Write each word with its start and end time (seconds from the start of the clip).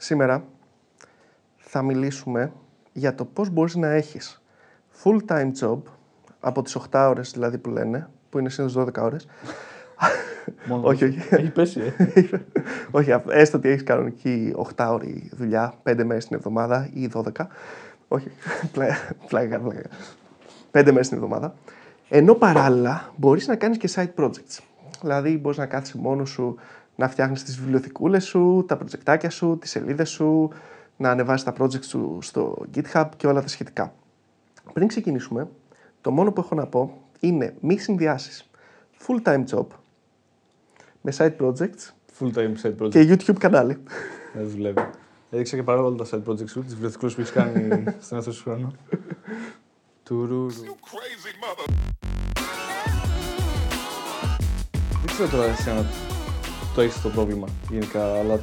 Σήμερα 0.00 0.44
θα 1.56 1.82
μιλήσουμε 1.82 2.52
για 2.92 3.14
το 3.14 3.24
πώς 3.24 3.50
μπορείς 3.50 3.74
να 3.76 3.88
έχεις 3.88 4.42
full-time 5.02 5.50
job 5.60 5.78
από 6.40 6.62
τις 6.62 6.76
8 6.90 7.06
ώρες 7.08 7.30
δηλαδή 7.30 7.58
που 7.58 7.70
λένε, 7.70 8.08
που 8.30 8.38
είναι 8.38 8.48
συνήθως 8.48 8.84
12 8.86 9.02
ώρες. 9.02 9.26
Μόνο 10.68 10.86
όχι, 10.86 11.04
όχι. 11.04 11.18
Έχει 11.30 11.50
πέσει, 11.50 11.80
ε. 11.80 11.92
όχι, 12.98 13.12
α- 13.12 13.24
έστω 13.28 13.56
ότι 13.58 13.68
έχεις 13.68 13.82
κανονική 13.82 14.54
8 14.76 14.86
ώρη 14.90 15.30
δουλειά, 15.32 15.74
5 15.82 16.02
μέρες 16.04 16.26
την 16.26 16.36
εβδομάδα 16.36 16.90
ή 16.92 17.10
12. 17.14 17.22
Όχι, 18.08 18.30
πλάκα, 18.72 18.96
πλάκα, 19.28 19.58
πλάκα. 19.58 19.82
5 20.72 20.84
μέρες 20.84 21.08
την 21.08 21.16
εβδομάδα. 21.16 21.54
Ενώ 22.08 22.34
παράλληλα 22.34 23.12
μπορείς 23.16 23.46
να 23.46 23.56
κάνεις 23.56 23.78
και 23.78 23.90
side 23.94 24.24
projects. 24.24 24.58
Δηλαδή 25.02 25.38
μπορείς 25.38 25.58
να 25.58 25.66
κάθεσαι 25.66 25.98
μόνος 25.98 26.30
σου 26.30 26.56
να 26.98 27.08
φτιάχνεις 27.08 27.42
τις 27.42 27.58
βιβλιοθηκούλες 27.58 28.24
σου, 28.24 28.64
τα 28.68 28.76
προτζεκτάκια 28.76 29.30
σου, 29.30 29.58
τις 29.60 29.70
σελίδες 29.70 30.10
σου, 30.10 30.50
να 30.96 31.10
ανεβάσεις 31.10 31.44
τα 31.44 31.54
projects 31.58 31.84
σου 31.84 32.18
στο 32.20 32.56
GitHub 32.74 33.08
και 33.16 33.26
όλα 33.26 33.40
τα 33.40 33.48
σχετικά. 33.48 33.94
Πριν 34.72 34.88
ξεκινήσουμε, 34.88 35.48
το 36.00 36.10
μόνο 36.10 36.32
που 36.32 36.40
έχω 36.40 36.54
να 36.54 36.66
πω 36.66 37.02
είναι 37.20 37.54
μη 37.60 37.78
συνδυάσεις 37.78 38.50
full-time 39.06 39.44
job 39.50 39.66
με 41.00 41.12
side 41.16 41.36
projects 41.36 41.92
Full 42.18 42.32
time 42.34 42.54
side 42.62 42.76
project. 42.78 42.90
και 42.90 43.02
YouTube 43.08 43.38
κανάλι. 43.38 43.82
Δεν 44.34 44.48
δουλεύει. 44.48 44.90
Έδειξα 45.30 45.56
και 45.56 45.62
παρόλα 45.62 45.86
όλα 45.86 45.96
τα 45.96 46.06
side 46.10 46.30
projects 46.30 46.48
σου, 46.48 46.62
τις 46.62 46.72
βιβλιοθηκούλες 46.72 47.14
που 47.14 47.20
έχεις 47.20 47.32
κάνει 47.32 47.84
στον 48.04 48.18
αυτό 48.18 48.32
σου 48.32 48.42
χρόνο. 48.42 48.72
Τουρουρου. 50.02 50.50
Δεν 54.90 55.06
ξέρω 55.06 55.28
τώρα 55.28 55.44
εσύ 55.44 55.70
αν 55.70 55.86
το 56.78 56.84
έχει 56.84 57.00
το 57.00 57.08
πρόβλημα 57.08 57.48
γενικά, 57.70 58.14
αλλά 58.14 58.40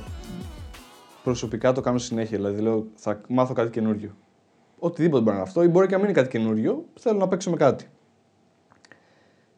προσωπικά 1.24 1.72
το 1.72 1.82
κάνω 1.82 1.98
συνέχεια. 1.98 2.38
Δηλαδή 2.38 2.62
λέω 2.62 2.88
θα 2.96 3.22
μάθω 3.30 3.54
κάτι 3.54 3.70
καινούριο. 3.70 4.16
Οτιδήποτε 4.80 5.24
μπορεί 5.24 5.36
να 5.36 5.42
είναι 5.42 5.50
αυτό, 5.50 5.64
ή 5.64 5.68
μπορεί 5.68 5.88
και 5.88 5.92
να 5.92 6.00
μην 6.00 6.10
είναι 6.10 6.18
κάτι 6.18 6.30
καινούριο, 6.38 6.86
θέλω 7.00 7.18
να 7.18 7.28
παίξω 7.28 7.50
με 7.50 7.56
κάτι. 7.56 7.90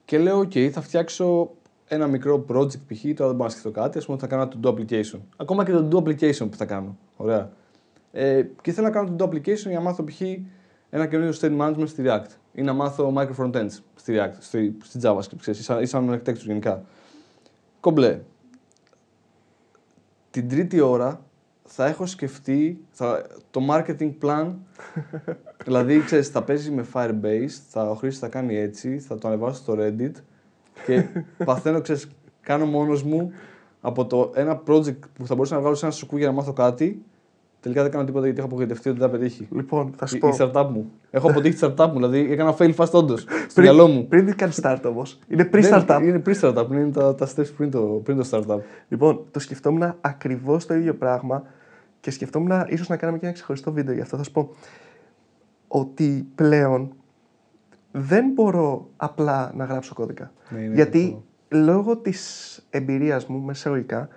Και 0.06 0.18
λέω, 0.18 0.40
OK, 0.40 0.70
θα 0.70 0.82
φτιάξω 0.82 1.52
ένα 1.88 2.08
μικρό 2.08 2.46
project 2.50 2.80
π.χ. 2.88 3.02
Τώρα 3.02 3.28
δεν 3.28 3.32
μπορώ 3.32 3.44
να 3.44 3.50
σκεφτώ 3.50 3.72
κάτι. 3.72 3.98
Α 3.98 4.02
πούμε, 4.06 4.18
θα 4.18 4.28
κάνω 4.28 4.42
ένα 4.42 4.52
to-do 4.56 4.74
application. 4.74 5.20
Ακόμα 5.38 5.66
και 5.66 5.72
το 5.72 5.88
to-do 5.92 6.08
application 6.08 6.50
που 6.50 6.58
θα 6.58 6.66
κάνω. 6.66 6.98
Ωραία. 7.16 7.52
Ε, 8.12 8.44
και 8.62 8.72
θέλω 8.72 8.88
να 8.88 8.94
κάνω 8.94 9.12
το 9.12 9.26
to-do 9.26 9.34
application 9.34 9.56
για 9.56 9.78
να 9.78 9.82
μάθω 9.82 10.04
π.χ. 10.04 10.22
ένα 10.90 11.08
καινούριο 11.08 11.34
state 11.42 11.58
management 11.58 11.88
στη 11.88 12.04
React 12.06 12.30
ή 12.54 12.62
να 12.62 12.74
μάθω 12.74 13.14
micro 13.18 13.36
frontends 13.38 13.80
στη 13.96 14.14
React, 14.18 14.36
στη, 14.40 14.78
στη 14.84 15.00
JavaScript, 15.04 15.40
ξέρεις, 15.40 15.60
ή 15.60 15.64
σαν, 15.64 15.82
ή 15.82 15.86
σαν 15.86 16.10
architecture 16.14 16.46
γενικά. 16.46 16.84
Κομπλέ. 17.80 18.20
Την 20.38 20.50
τρίτη 20.50 20.80
ώρα 20.80 21.22
θα 21.64 21.86
έχω 21.86 22.06
σκεφτεί 22.06 22.86
θα, 22.92 23.28
το 23.52 23.62
marketing 23.70 24.12
plan. 24.22 24.52
δηλαδή, 25.66 26.00
ξέρεις, 26.00 26.28
θα 26.28 26.44
παίζει 26.44 26.72
με 26.72 26.86
Firebase, 26.94 27.50
θα, 27.70 27.90
ο 27.90 27.94
Χρήστος 27.94 28.20
θα 28.20 28.28
κάνει 28.28 28.56
έτσι, 28.56 29.00
θα 29.00 29.18
το 29.18 29.28
ανεβάσω 29.28 29.62
στο 29.62 29.76
Reddit 29.80 30.12
και 30.86 31.06
παθαίνω, 31.46 31.82
ξέρεις, 31.82 32.08
κάνω 32.42 32.66
μόνος 32.66 33.04
μου 33.04 33.32
από 33.82 34.06
το 34.06 34.32
ένα 34.36 34.62
project 34.68 35.00
που 35.14 35.26
θα 35.28 35.36
μπορούσα 35.36 35.54
να 35.54 35.60
βγάλω 35.60 35.76
σε 35.76 35.86
ένα 35.86 35.94
σουκού 35.94 36.18
για 36.18 36.28
να 36.28 36.34
μάθω 36.34 36.54
κάτι. 36.54 37.06
Τελικά 37.60 37.82
δεν 37.82 37.92
κάνω 37.92 38.04
τίποτα 38.06 38.24
γιατί 38.26 38.40
έχω 38.40 38.48
απογοητευτεί 38.48 38.90
ότι 38.90 39.00
δεν 39.00 39.10
θα 39.10 39.18
πετύχει. 39.18 39.48
Λοιπόν, 39.52 39.94
θα 39.98 40.06
σου 40.06 40.16
Η, 40.16 40.20
πω. 40.20 40.28
η 40.28 40.32
startup 40.40 40.68
μου. 40.74 40.92
Έχω 41.12 41.30
αποτύχει 41.30 41.56
τη 41.56 41.60
startup 41.68 41.88
μου, 41.88 41.94
δηλαδή 41.94 42.32
έκανα 42.32 42.56
fail 42.58 42.76
fast 42.76 42.92
όντως. 42.92 43.26
Στο 43.48 43.62
μυαλό 43.62 43.88
μου. 43.88 44.08
Πριν 44.08 44.26
δεν 44.26 44.36
κάνεις 44.36 44.60
start 44.64 44.80
όμως. 44.86 45.20
Είναι 45.28 45.44
Δεν- 45.52 45.64
pre-startup. 45.86 46.00
Είναι 46.04 46.22
pre-startup, 46.26 46.66
είναι 46.72 46.92
τα, 46.92 47.16
τα 47.16 47.28
steps 47.36 47.54
πριν 47.58 47.72
το, 47.72 47.80
πριν 47.82 48.18
το 48.18 48.28
startup. 48.32 48.58
Λοιπόν, 48.88 49.26
το 49.32 49.40
σκεφτόμουν 49.40 49.96
ακριβώς 50.02 50.66
το 50.66 50.74
ίδιο 50.74 50.96
πράγμα 50.96 51.44
και 52.00 52.12
σκεφτόμουν 52.12 52.52
ίσως 52.68 52.88
να 52.88 52.98
κάνουμε 52.98 53.20
και 53.20 53.26
ένα 53.26 53.34
ξεχωριστό 53.34 53.72
βίντεο 53.72 53.94
γι' 53.94 54.02
αυτό. 54.02 54.18
Θα 54.18 54.24
σου 54.24 54.32
πω 54.32 54.50
ότι 55.68 56.28
πλέον 56.36 56.92
δεν 57.92 58.32
μπορώ 58.34 58.90
απλά 58.98 59.52
να 59.56 59.66
γράψω 59.66 59.94
κώδικα. 59.94 60.32
Ναι, 60.50 60.60
είναι 60.60 60.74
Γιατί 60.74 61.04
αυτό. 61.04 61.24
λόγω 61.66 61.98
της 61.98 62.62
εμπειρίας 62.70 63.26
μου 63.26 63.40
με 63.40 63.52
εισαγωγικά, 63.52 64.08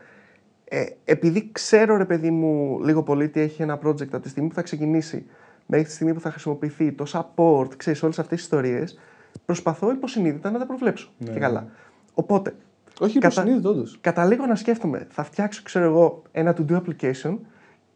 ε, 0.72 0.84
επειδή 1.04 1.48
ξέρω 1.52 1.96
ρε 1.96 2.04
παιδί 2.04 2.30
μου 2.30 2.80
λίγο 2.84 3.02
πολύ 3.02 3.28
τι 3.28 3.40
έχει 3.40 3.62
ένα 3.62 3.78
project 3.84 4.06
από 4.12 4.20
τη 4.20 4.28
στιγμή 4.28 4.48
που 4.48 4.54
θα 4.54 4.62
ξεκινήσει 4.62 5.26
μέχρι 5.66 5.86
τη 5.86 5.92
στιγμή 5.92 6.14
που 6.14 6.20
θα 6.20 6.30
χρησιμοποιηθεί, 6.30 6.92
το 6.92 7.04
support, 7.08 7.76
ξέρεις 7.76 8.02
όλες 8.02 8.18
αυτές 8.18 8.36
τις 8.36 8.44
ιστορίες, 8.46 8.98
προσπαθώ 9.46 9.90
υποσυνείδητα 9.92 10.50
να 10.50 10.58
τα 10.58 10.66
προβλέψω 10.66 11.10
Ναι, 11.18 11.26
και 11.26 11.32
ναι. 11.32 11.38
καλά. 11.38 11.66
Οπότε, 12.14 12.54
Όχι 13.00 13.18
Κατα- 13.18 13.26
υποσυνείδητο, 13.34 13.68
όντως. 13.70 13.98
καταλήγω 14.00 14.46
να 14.46 14.54
σκέφτομαι, 14.54 15.06
θα 15.10 15.22
φτιάξω, 15.24 15.62
ξέρω 15.64 15.84
εγώ, 15.84 16.22
ένα 16.32 16.56
to-do 16.58 16.80
application 16.82 17.36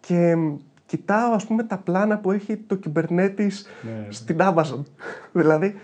και 0.01 0.37
μ, 0.37 0.57
κοιτάω, 0.87 1.33
ας 1.33 1.45
πούμε, 1.47 1.63
τα 1.63 1.79
πλάνα 1.79 2.19
που 2.19 2.33
έχει 2.33 2.57
το 2.57 2.79
Kubernetes 2.87 3.49
Ναι. 3.83 4.07
στην 4.09 4.37
Amazon. 4.41 4.83
δηλαδή, 5.33 5.75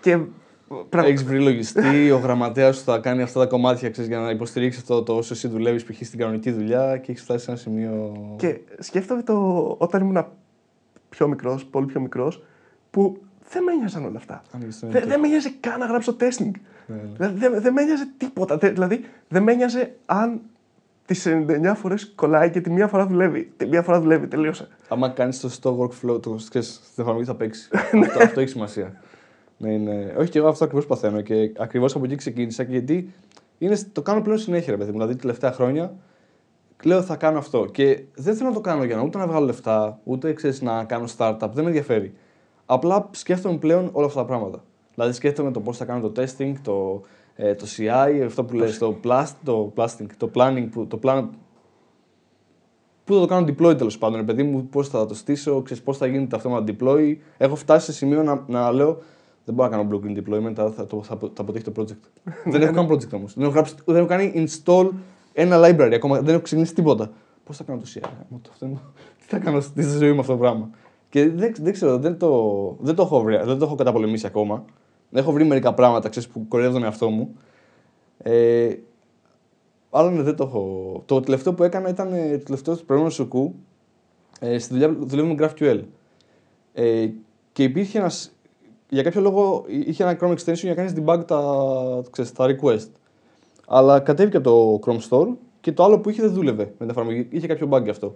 και... 0.00 0.18
πρα- 0.88 1.04
Έχεις 1.04 1.24
βρει 1.24 1.40
λογιστή, 1.40 2.10
ο 2.10 2.16
γραμματέας 2.18 2.76
σου 2.76 2.82
θα 2.84 2.98
κάνει 2.98 3.22
αυτά 3.22 3.40
τα 3.40 3.46
κομμάτια 3.46 3.90
ξέρεις, 3.90 4.10
για 4.10 4.18
να 4.18 4.30
υποστηρίξει 4.30 4.78
αυτό 4.80 5.02
το 5.02 5.16
όσο 5.16 5.34
εσύ 5.34 5.48
δουλεύεις 5.48 5.84
π.χ. 5.84 6.04
στην 6.06 6.18
κανονική 6.18 6.50
δουλειά 6.50 6.96
και 6.96 7.10
έχεις 7.10 7.22
φτάσει 7.22 7.44
σε 7.44 7.50
ένα 7.50 7.60
σημείο. 7.60 8.16
Και 8.38 8.58
σκέφτομαι 8.78 9.22
το 9.22 9.34
όταν 9.78 10.00
ήμουν 10.00 10.26
πιο 11.08 11.28
μικρός, 11.28 11.64
πολύ 11.64 11.86
πιο 11.86 12.00
μικρός, 12.00 12.42
που 12.90 13.16
δεν 13.50 13.62
με 13.62 13.72
ένοιαζαν 13.72 14.04
όλα 14.04 14.16
αυτά. 14.16 14.42
Άνοιγες 14.52 14.78
το 14.78 14.86
Δεν, 14.86 15.02
network. 15.02 15.06
δεν 15.08 15.20
με 15.20 15.26
ένοιαζε 15.26 15.52
καν 15.60 15.78
να 15.78 15.86
γράψω 15.86 16.16
testing. 16.20 16.50
Ναι, 16.86 16.96
ναι. 16.96 17.02
Δηλαδή, 17.16 17.38
δεν, 17.38 17.60
δεν 17.62 17.72
με 17.72 17.82
ένοιαζε 17.82 18.08
τίποτα. 18.16 18.58
Τε- 18.58 18.72
Δηλαδή, 18.72 19.04
δεν 19.28 19.42
με 19.42 19.52
ένοιαζε 19.52 19.94
αν 20.06 20.40
τις 21.06 21.26
99 21.26 21.72
φορές 21.76 22.12
κολλάει 22.14 22.50
και 22.50 22.60
τη 22.60 22.70
μία 22.70 22.86
φορά 22.88 23.06
δουλεύει. 23.06 23.52
Τη 23.56 23.66
μία 23.66 23.82
φορά 23.82 24.00
δουλεύει, 24.00 24.26
τελείωσε. 24.26 24.68
Άμα 24.88 25.08
κάνεις 25.08 25.40
το 25.40 25.48
στο 25.48 25.78
workflow, 25.80 26.22
το 26.22 26.36
ξέρεις, 26.48 26.80
στην 26.84 27.02
εφαρμογή 27.02 27.24
θα 27.26 27.34
παίξεις. 27.34 27.70
αυτό, 28.06 28.22
αυτό 28.22 28.40
έχει 28.40 28.48
σημασία. 28.50 29.00
Ναι, 29.62 29.76
ναι. 29.76 30.14
Όχι 30.18 30.30
και 30.30 30.38
εγώ 30.38 30.48
αυτό 30.48 30.64
ακριβώς 30.64 30.86
παθαίνω 30.86 31.20
και 31.20 31.52
ακριβώς 31.58 31.94
από 31.94 32.04
εκεί 32.04 32.14
ξεκίνησα 32.14 32.64
και 32.64 32.70
γιατί 32.70 33.12
είναι, 33.58 33.78
το 33.92 34.02
κάνω 34.02 34.22
πλέον 34.22 34.38
συνέχεια, 34.38 34.70
ρε 34.70 34.78
παιδί 34.78 34.90
μου. 34.90 34.96
Δηλαδή, 34.98 35.16
τελευταία 35.16 35.52
χρόνια 35.52 35.94
λέω 36.82 37.02
θα 37.02 37.16
κάνω 37.16 37.38
αυτό. 37.38 37.66
Και 37.66 38.02
δεν 38.14 38.34
θέλω 38.34 38.48
να 38.48 38.54
το 38.54 38.60
κάνω 38.60 38.84
για 38.84 38.96
να 38.96 39.02
ούτε 39.02 39.18
να 39.18 39.26
βγάλω 39.26 39.46
λεφτά, 39.46 40.00
ούτε 40.04 40.32
ξέρεις, 40.32 40.62
να 40.62 40.84
κάνω 40.84 41.04
startup. 41.16 41.48
Δεν 41.52 41.62
με 41.62 41.68
ενδιαφέρει. 41.68 42.12
Απλά 42.66 43.08
σκέφτομαι 43.10 43.58
πλέον 43.58 43.88
όλα 43.92 44.06
αυτά 44.06 44.20
τα 44.20 44.26
πράγματα. 44.26 44.64
Δηλαδή, 44.94 45.12
σκέφτομαι 45.12 45.50
το 45.50 45.60
πώς 45.60 45.76
θα 45.76 45.84
κάνω 45.84 46.08
το 46.08 46.22
testing, 46.22 46.54
το, 46.62 47.02
ε, 47.34 47.54
το 47.54 47.66
CI, 47.76 48.22
αυτό 48.26 48.44
που 48.44 48.54
λες, 48.54 48.78
το, 48.78 48.96
plast, 49.04 49.32
το, 49.44 49.72
plastic, 49.76 50.06
το 50.16 50.30
planning, 50.34 50.68
που, 50.70 50.86
το 50.86 50.98
plan, 51.02 51.28
Πού 53.04 53.14
θα 53.14 53.20
το 53.20 53.26
κάνω 53.26 53.46
deploy 53.46 53.76
τέλος 53.78 53.98
πάντων, 53.98 54.16
ρε 54.16 54.24
παιδί 54.24 54.42
μου, 54.42 54.66
πώς 54.66 54.88
θα 54.88 55.06
το 55.06 55.14
στήσω, 55.14 55.62
ξέρεις 55.62 55.82
πώς 55.82 55.96
θα 55.96 56.06
γίνεται 56.06 56.36
αυτό 56.36 56.50
με 56.50 56.64
deploy. 56.66 57.16
Έχω 57.38 57.56
φτάσει 57.56 57.84
σε 57.84 57.92
σημείο 57.92 58.22
να, 58.22 58.44
να 58.46 58.72
λέω 58.72 58.98
δεν 59.44 59.54
μπορώ 59.54 59.68
να 59.70 59.76
κάνω 59.76 59.88
blue 59.92 60.04
green 60.06 60.16
deployment, 60.22 60.52
θα, 60.54 60.70
θα, 60.70 60.86
το- 60.86 61.02
θα, 61.02 61.16
θα 61.20 61.42
αποτύχει 61.42 61.64
το 61.64 61.72
project. 61.76 62.22
δεν 62.52 62.62
έχω 62.62 62.72
κάνει 62.72 62.88
project 62.90 63.12
όμως. 63.12 63.34
Δεν, 63.34 63.44
έχω 63.44 63.52
γράψει- 63.52 63.78
δεν 63.84 63.96
έχω 63.96 64.06
κάνει 64.06 64.32
install 64.64 64.88
ένα 65.32 65.56
library 65.60 65.92
ακόμα, 65.94 66.20
δεν 66.20 66.34
έχω 66.34 66.42
ξεκινήσει 66.42 66.74
τίποτα. 66.74 67.10
Πώς 67.44 67.56
θα 67.56 67.64
κάνω 67.64 67.78
το 67.80 67.86
CI, 67.94 68.00
γάμο 68.02 68.40
το, 68.42 68.50
αυτό 68.52 68.66
είναι- 68.66 68.78
τι 69.18 69.24
θα 69.26 69.38
κάνω 69.38 69.60
στη 69.60 69.82
ζωή 69.82 70.12
μου 70.12 70.20
αυτό 70.20 70.32
το 70.32 70.38
πράγμα; 70.38 70.70
Και 71.08 71.28
δεν, 71.30 71.54
δεν 71.60 71.72
ξέρω, 71.72 71.98
δεν 71.98 72.18
το, 72.18 72.76
δεν, 72.80 72.94
το 72.94 73.02
έχω 73.02 73.20
βρει, 73.22 73.36
δεν 73.44 73.58
το 73.58 73.64
έχω 73.64 73.74
καταπολεμήσει 73.74 74.26
ακόμα. 74.26 74.64
Έχω 75.12 75.32
βρει 75.32 75.44
μερικά 75.44 75.74
πράγματα 75.74 76.08
ξέρεις, 76.08 76.28
που 76.28 76.48
κοροϊδεύω 76.48 76.76
τον 76.78 76.84
εαυτό 76.86 77.08
μου. 77.10 77.34
Ε, 78.18 78.74
αλλά 79.90 80.10
ναι, 80.10 80.22
δεν 80.22 80.36
το 80.36 80.44
έχω. 80.44 81.02
Το 81.06 81.20
τελευταίο 81.20 81.54
που 81.54 81.62
έκανα 81.62 81.88
ήταν 81.88 82.12
ε, 82.12 82.38
το 82.38 82.44
τελευταίο 82.44 82.76
του 82.76 82.84
προηγούμενου 82.84 83.14
σουκού. 83.14 83.54
Ε, 84.40 84.58
στη 84.58 84.72
δουλειά 84.72 84.94
που 84.94 85.06
δουλεύω 85.06 85.34
με 85.34 85.34
GraphQL. 85.38 85.80
Ε, 86.72 87.08
και 87.52 87.62
υπήρχε 87.62 87.98
ένας. 87.98 88.32
Για 88.90 89.02
κάποιο 89.02 89.20
λόγο 89.20 89.64
είχε 89.66 90.02
ένα 90.02 90.18
Chrome 90.20 90.32
extension 90.32 90.54
για 90.54 90.68
να 90.68 90.74
κάνεις 90.74 90.92
debug 90.96 91.26
τα, 91.26 91.42
ξέρεις, 92.10 92.32
τα 92.32 92.46
request. 92.48 92.88
Αλλά 93.66 94.00
κατέβηκε 94.00 94.36
από 94.36 94.50
το 94.50 94.80
Chrome 94.86 95.08
Store 95.08 95.28
και 95.60 95.72
το 95.72 95.84
άλλο 95.84 95.98
που 95.98 96.10
είχε 96.10 96.22
δεν 96.22 96.32
δούλευε 96.32 96.64
με 96.64 96.72
την 96.78 96.90
εφαρμογή. 96.90 97.26
Είχε 97.30 97.46
κάποιο 97.46 97.68
bug 97.70 97.82
γι' 97.82 97.90
αυτό. 97.90 98.14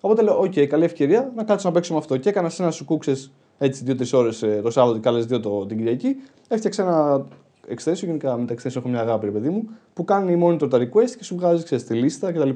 Οπότε 0.00 0.22
λέω: 0.22 0.40
OK, 0.40 0.66
καλή 0.66 0.84
ευκαιρία 0.84 1.32
να 1.36 1.44
κάτσω 1.44 1.68
να 1.68 1.74
παίξω 1.74 1.92
με 1.92 1.98
αυτό. 1.98 2.16
Και 2.16 2.28
έκανα 2.28 2.48
σε 2.48 2.62
ένα 2.62 2.70
σουκού, 2.70 2.98
ξέρεις, 2.98 3.32
έτσι 3.58 3.84
2-3 3.86 4.12
ώρες 4.12 4.44
το 4.62 4.70
Σάββατο 4.70 4.98
και 4.98 5.08
άλλε 5.08 5.22
2 5.22 5.42
το, 5.42 5.66
την 5.66 5.76
Κυριακή. 5.76 6.16
Έφτιαξα 6.48 6.82
ένα 6.82 7.26
extension, 7.74 8.04
γενικά 8.04 8.36
με 8.36 8.46
τα 8.46 8.54
extension 8.54 8.76
έχω 8.76 8.88
μια 8.88 9.00
αγάπη, 9.00 9.26
ρε 9.26 9.32
παιδί 9.32 9.48
μου, 9.48 9.68
που 9.92 10.04
κάνει 10.04 10.42
monitor 10.44 10.70
τα 10.70 10.78
request 10.78 11.10
και 11.16 11.24
σου 11.24 11.36
βγάζει 11.36 11.64
ξέρεις, 11.64 11.84
τη 11.84 11.94
λίστα 11.94 12.32
κτλ. 12.32 12.50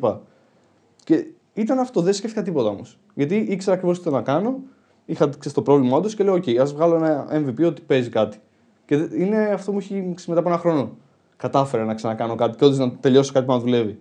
Και 1.05 1.27
ήταν 1.55 1.79
αυτό, 1.79 2.01
δεν 2.01 2.13
σκέφτηκα 2.13 2.43
τίποτα 2.43 2.69
όμως. 2.69 2.99
Γιατί 3.15 3.37
ήξερα 3.37 3.75
ακριβώς 3.75 3.97
τι 3.97 4.05
θέλω 4.05 4.17
να 4.17 4.23
κάνω, 4.23 4.59
είχα 5.05 5.27
ξέρεις, 5.29 5.53
το 5.53 5.63
πρόβλημα 5.63 5.97
όντω 5.97 6.09
και 6.09 6.25
λέω: 6.25 6.35
OK, 6.35 6.55
ας 6.57 6.73
βγάλω 6.73 6.95
ένα 6.95 7.27
MVP 7.33 7.65
ότι 7.67 7.83
παίζει 7.83 8.09
κάτι. 8.09 8.39
Και 8.87 8.97
δε- 8.97 9.23
είναι 9.23 9.37
αυτό 9.39 9.73
που 9.73 9.79
έχει 9.79 9.95
ξέρεις, 10.01 10.27
μετά 10.27 10.41
από 10.41 10.49
ένα 10.49 10.59
χρόνο. 10.59 10.97
Κατάφερα 11.37 11.85
να 11.85 11.95
ξανακάνω 11.95 12.35
κάτι 12.35 12.57
και 12.57 12.65
όντως 12.65 12.79
να 12.79 12.91
τελειώσω 12.97 13.33
κάτι 13.33 13.47
που 13.47 13.53
να 13.53 13.59
δουλεύει. 13.59 13.99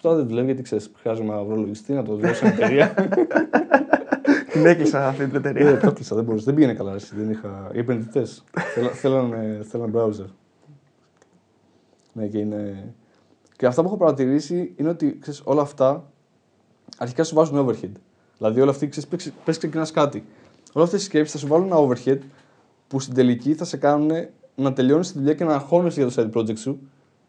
Τώρα 0.00 0.16
δεν 0.16 0.26
δουλεύει 0.28 0.46
γιατί 0.46 0.62
ξέρεις, 0.62 0.90
χρειάζομαι 0.96 1.34
να 1.34 1.42
βρω 1.44 1.56
λογιστή, 1.56 1.92
να 1.92 2.02
το 2.02 2.14
δώσω 2.16 2.34
στην 2.34 2.46
εταιρεία. 2.48 2.94
Την 4.52 4.66
έκλεισα 4.66 5.06
αυτή 5.08 5.24
την 5.26 5.34
Ε, 5.34 5.38
εταιρεία. 5.38 5.78
το 5.78 5.86
έκλεισα, 5.88 6.14
δεν 6.14 6.24
μπορούσα. 6.24 6.44
Δεν 6.44 6.54
πήγαινε 6.54 6.74
καλά. 6.74 6.94
Εσύ, 6.94 7.14
δεν 7.16 7.30
είχα... 7.30 7.70
Οι 7.72 7.78
επενδυτές 7.78 8.44
θέλανε 8.92 9.60
θέλαν 9.68 9.92
browser. 9.96 10.26
Ναι, 12.12 12.26
και 12.26 12.38
είναι. 12.38 12.94
Και 13.56 13.66
αυτά 13.66 13.82
που 13.82 13.88
έχω 13.88 13.96
παρατηρήσει 13.96 14.72
είναι 14.76 14.88
ότι 14.88 15.18
ξέρεις, 15.20 15.40
όλα 15.44 15.60
αυτά 15.62 16.10
αρχικά 16.98 17.24
σου 17.24 17.34
βάζουν 17.34 17.66
overhead. 17.68 17.90
Δηλαδή, 18.38 18.60
όλα 18.60 18.70
αυτή 18.70 18.88
ξέρεις, 18.88 19.32
πες 19.44 19.58
ξεκινάς 19.58 19.90
κάτι. 19.90 20.24
Όλες 20.72 20.88
αυτές 20.88 21.02
οι 21.02 21.04
σκέψεις 21.04 21.32
θα 21.32 21.38
σου 21.38 21.46
βάλουν 21.46 21.66
ένα 21.66 21.76
overhead 21.76 22.18
που 22.88 23.00
στην 23.00 23.14
τελική 23.14 23.54
θα 23.54 23.64
σε 23.64 23.76
κάνουν 23.76 24.10
να 24.54 24.72
τελειώνεις 24.72 25.12
τη 25.12 25.18
δουλειά 25.18 25.34
και 25.34 25.44
να 25.44 25.54
αγχώνεσαι 25.54 26.02
για 26.02 26.10
το 26.10 26.22
side 26.22 26.38
project 26.38 26.58
σου 26.58 26.78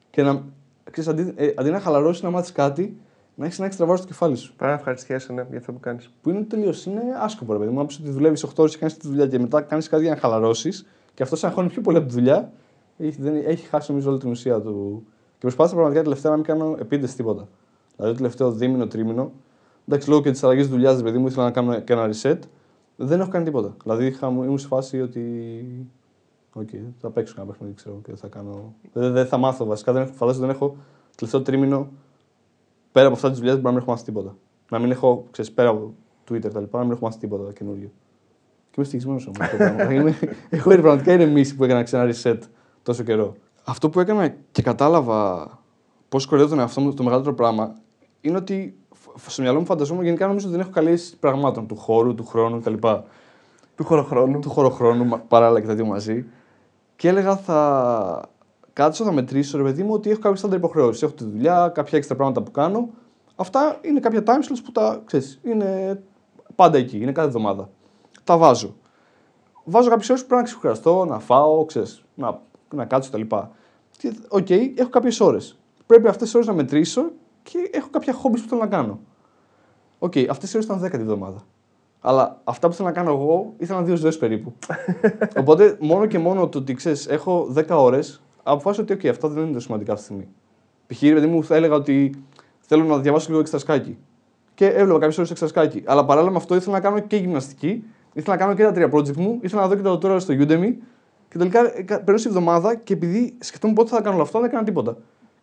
και 0.09 0.24
να. 0.24 0.44
Ξέρεις, 0.92 1.09
αντί, 1.09 1.33
ε, 1.36 1.54
αντί 1.56 1.69
να 1.69 1.80
χαλαρώσεις 1.80 2.24
να 2.24 2.30
μάθεις 2.30 2.51
κάτι, 2.51 2.98
να 3.36 3.45
έχεις 3.45 3.57
ένα 3.57 3.68
έξτρα 3.68 3.86
βάρος 3.86 4.00
στο 4.00 4.09
κεφάλι 4.09 4.36
σου. 4.36 4.54
Πάρα 4.56 4.71
να 4.71 4.77
ευχαριστιέσαι 4.77 5.33
ναι, 5.33 5.45
για 5.50 5.57
αυτό 5.57 5.71
που 5.71 5.80
κάνεις. 5.80 6.09
Που 6.21 6.30
είναι 6.30 6.42
τελείως. 6.42 6.86
Είναι 6.86 7.01
άσκοπο, 7.21 7.53
ρε 7.53 7.60
παιδί 7.60 7.71
μου. 7.71 7.80
Αν 7.80 7.86
πει 7.86 8.01
ότι 8.01 8.10
δουλεύεις 8.10 8.44
8 8.44 8.50
ώρες 8.56 8.71
και 8.71 8.80
κάνεις 8.80 8.98
τη 8.98 9.07
δουλειά 9.07 9.27
και 9.27 9.39
μετά 9.39 9.62
κάνεις 9.62 9.89
κάτι 9.89 10.03
για 10.03 10.13
να 10.13 10.19
χαλαρώσεις 10.19 10.86
και 11.13 11.24
αυτό 11.24 11.36
σε 11.36 11.48
αγχώνει 11.48 11.69
πιο 11.69 11.81
πολύ 11.81 11.98
από 11.98 12.07
τη 12.07 12.13
δουλειά, 12.13 12.51
έχει, 12.98 13.21
δεν, 13.21 13.36
έχει 13.36 13.68
χάσει 13.68 13.92
νομίζω 13.92 14.10
όλη 14.10 14.19
την 14.19 14.30
ουσία 14.30 14.62
του. 14.62 15.06
Και 15.31 15.39
προσπάθησα 15.39 15.75
πραγματικά 15.75 16.03
τελευταία 16.03 16.31
να 16.31 16.38
μην 16.38 16.45
κάνω 16.45 16.75
επίτευξη 16.80 17.15
τίποτα. 17.15 17.48
Δηλαδή 17.95 18.13
το 18.13 18.18
τελευταίο 18.21 18.51
δίμηνο, 18.51 18.88
τρίμηνο. 18.88 19.31
Εντάξει, 19.88 20.10
λόγω 20.10 20.22
και 20.22 20.31
της 20.31 20.44
αλλαγής 20.44 20.63
δουλειάς, 20.63 21.01
παιδί 21.04 21.18
μου, 21.18 21.28
ήθελα 21.28 21.44
να 21.44 21.51
κάνω 21.51 21.80
και 21.80 21.94
ένα 21.94 22.10
reset. 22.10 22.39
Δεν 22.95 23.19
έχω 23.19 23.30
κάνει 23.30 23.45
τίποτα. 23.45 23.75
Δηλαδή 23.84 24.06
είχα, 24.06 24.28
ήμουν 24.28 24.57
σε 24.57 24.68
φάση 24.68 25.01
ότι. 25.01 25.22
Ok, 26.54 26.68
okay, 26.72 26.80
θα 27.00 27.10
παίξω 27.10 27.34
ένα 27.38 27.45
παιχνίδι, 27.45 27.74
ξέρω 27.74 28.01
και 28.04 28.16
θα 28.16 28.28
κάνω. 28.28 28.74
Δεν, 28.94 29.12
δεν 29.12 29.25
θα 29.25 29.38
μάθω 29.38 29.66
βασικά. 29.66 29.94
Δεν 29.94 30.01
έχω, 30.01 30.13
φαντάζομαι 30.13 30.45
δεν 30.45 30.56
έχω 30.56 30.75
τελευταίο 31.16 31.42
τρίμηνο 31.42 31.88
πέρα 32.92 33.07
από 33.07 33.16
αυτά 33.16 33.30
τις 33.30 33.36
δουλειές 33.36 33.56
που 33.56 33.62
να 33.62 33.69
μην 33.69 33.80
έχω 33.80 33.92
μάθει 33.92 34.04
τίποτα. 34.04 34.36
Να 34.72 34.80
μην 34.80 34.92
έχω, 34.92 35.25
ξέρεις, 35.31 35.51
πέρα 35.51 35.69
από 35.69 35.94
Twitter 36.30 36.51
τα 36.54 36.60
λοιπά, 36.60 36.78
να 36.78 36.84
μην 36.84 36.92
έχω 36.92 37.06
μάθει 37.06 37.19
τίποτα 37.19 37.51
καινούριο. 37.54 37.92
Και 38.69 38.74
είμαι 38.75 38.86
ευτυχισμένος 38.86 39.28
όμως. 39.28 39.39
έχω 40.50 40.69
έρθει 40.69 40.81
πραγματικά 40.81 41.13
είναι 41.13 41.25
μίση 41.25 41.56
που 41.56 41.63
έκανα 41.63 41.84
ξανά 41.84 42.13
reset 42.13 42.39
τόσο 42.84 43.04
καιρό. 43.04 43.36
Αυτό 43.63 43.89
που 43.89 44.00
έκανα 44.00 44.36
και 44.51 44.62
κατάλαβα 44.62 45.50
πώς 46.10 46.25
κορεύω 46.25 46.50
τον 46.50 46.60
εαυτό 46.60 46.81
μου 46.81 46.94
το 46.94 47.04
μεγαλύτερο 47.04 47.36
πράγμα 47.36 47.75
είναι 48.22 48.38
ότι 48.38 48.78
στο 49.28 49.42
μυαλό 49.42 49.60
μου 49.60 49.66
φανταζόμουν 49.66 50.04
γενικά 50.04 50.28
νομίζω 50.28 50.48
ότι 50.48 50.56
δεν 50.56 50.66
έχω 50.66 50.74
καλή 50.74 51.00
πραγμάτων 51.19 51.68
του 51.68 51.75
χώρου, 51.75 52.16
του 52.16 52.25
χρόνου 52.25 52.60
κτλ. 52.60 52.74
Του 53.75 53.84
χωροχρόνου. 53.84 54.40
Του 54.40 54.50
χωροχρόνου 54.50 55.22
παράλληλα 55.28 55.60
και 55.60 55.68
τα 55.68 55.74
δύο 55.74 55.86
μαζί. 55.86 56.25
Και 56.96 57.08
έλεγα 57.08 57.38
θα 57.38 58.30
κάτσω, 58.74 59.04
θα 59.04 59.12
μετρήσω 59.12 59.58
ρε 59.58 59.64
παιδί 59.64 59.84
μου 59.84 59.94
ότι 59.94 60.10
έχω 60.10 60.19
κάποια 60.19 60.38
στάνταρ 60.38 60.58
υποχρεώσεις. 60.58 61.04
Έχω 61.04 61.14
τη 61.14 61.24
δουλειά, 61.24 61.72
κάποια 61.74 61.98
έξτρα 61.98 62.16
πράγματα 62.16 62.42
που 62.42 62.52
κάνω. 62.52 62.90
Αυτά 63.36 63.78
είναι 63.81 64.00
κάποια 64.00 64.24
time 64.25 64.52
slots 64.52 64.62
που 64.64 64.72
τα 64.72 65.02
ξέρεις, 65.06 65.40
είναι 65.44 66.02
πάντα 66.56 66.78
εκεί, 66.78 66.98
είναι 66.98 67.12
κάθε 67.12 67.28
εβδομάδα. 67.28 67.70
Τα 68.24 68.38
βάζω. 68.38 68.75
Βάζω 69.63 69.90
κάποιες 69.90 70.10
ώρες 70.10 70.22
που 70.22 70.28
πρέπει 70.28 70.42
να 70.42 70.48
ξεκουραστώ, 70.48 71.06
να 71.06 71.20
φάω, 71.20 71.66
ξέρεις, 71.66 72.04
να, 72.16 72.40
να 72.74 72.86
κάτσω 72.86 73.10
κτλ. 73.12 73.36
Ok, 74.28 74.45
okay, 74.50 74.72
έχω 74.75 74.90
κάποιες 74.90 75.20
ώρες. 75.20 75.58
Πρέπει 75.86 76.08
αυτές 76.08 76.24
τις 76.24 76.36
ώρες 76.36 76.48
να 76.48 76.54
μετρήσω 76.54 77.12
και 77.44 77.70
έχω 77.72 77.88
κάποια 77.90 78.13
χόμπι 78.13 78.42
που 78.42 78.48
θέλω 78.48 78.62
να 78.62 78.68
κάνω. 78.68 79.00
Ok, 80.00 80.12
okay, 80.16 80.26
αυτές 80.30 80.54
οι 80.54 80.58
ώρες 80.58 80.68
ήταν 80.70 80.86
10 80.86 80.90
την 80.89 80.98
εβδομάδα. 80.98 81.44
Αλλά 82.00 82.42
αυτά 82.44 82.68
που 82.68 82.74
θέλω 82.74 82.88
να 82.88 82.94
κάνω 82.94 83.12
εγώ 83.12 83.54
ήθελα 83.58 83.84
δύο 83.84 83.96
ζωές 83.96 84.18
περίπου. 84.18 84.54
Οπότε 85.40 85.78
μόνο 85.80 86.06
και 86.06 86.20
μόνο 86.20 86.48
το 86.48 86.58
ότι 86.58 86.74
ξέρεις, 86.74 87.08
έχω 87.08 87.54
10 87.56 87.64
ώρες, 87.70 88.22
αποφάσισα 88.44 88.84
ότι 88.84 88.94
okay, 88.94 89.08
αυτά 89.08 89.28
δεν 89.28 89.44
είναι 89.44 89.54
τόσο 89.54 89.60
σημαντικά 89.60 89.94
αυτή 89.94 90.08
τη 90.08 90.14
στιγμή. 90.14 90.28
Π.χ. 90.88 91.00
παιδί 91.00 91.28
μου 91.28 91.44
θα 91.44 91.56
έλεγα 91.56 91.76
ότι 91.76 92.24
θέλω 92.60 92.84
να 92.84 92.98
διαβάσω 92.98 93.28
λίγο 93.28 93.40
έξτρα 93.39 93.66
σκάκι. 93.66 93.98
Και 94.54 94.66
έβλεπα 94.66 95.00
κάποιες 95.00 95.18
ώρες 95.18 95.32
έξτρα 95.31 95.55
σκάκι. 95.55 95.84
Αλλά 95.86 96.06
παράλληλα 96.06 96.32
με 96.32 96.38
αυτό 96.38 96.56
ήθελα 96.56 96.76
να 96.76 96.82
κάνω 96.82 97.00
και 97.00 97.16
γυμναστική, 97.16 97.84
ήθελα 98.14 98.36
να 98.36 98.42
κάνω 98.42 98.54
και 98.54 98.64
τα 98.64 98.72
τρία 98.72 98.90
project 98.94 99.16
μου, 99.16 99.40
ήθελα 99.42 99.62
να 99.62 99.68
δω 99.68 99.76
και 99.76 99.82
τα 99.82 99.98
τώρα 99.98 100.20
στο 100.20 100.34
Udemy. 100.34 100.74
Και 101.30 101.38
τελικά 101.38 101.62
περνούσε 101.88 102.28
η 102.28 102.32
εβδομάδα 102.32 102.76
και 102.76 102.94
επειδή 102.94 103.36
σκεφτόμουν 103.40 103.76
πότε 103.76 103.90
θα 103.90 104.02
κάνω 104.02 104.14
όλα 104.14 104.24
αυτά, 104.24 104.40
δεν 104.40 104.50
έκανα 104.50 104.64
τίποτα. 104.64 104.98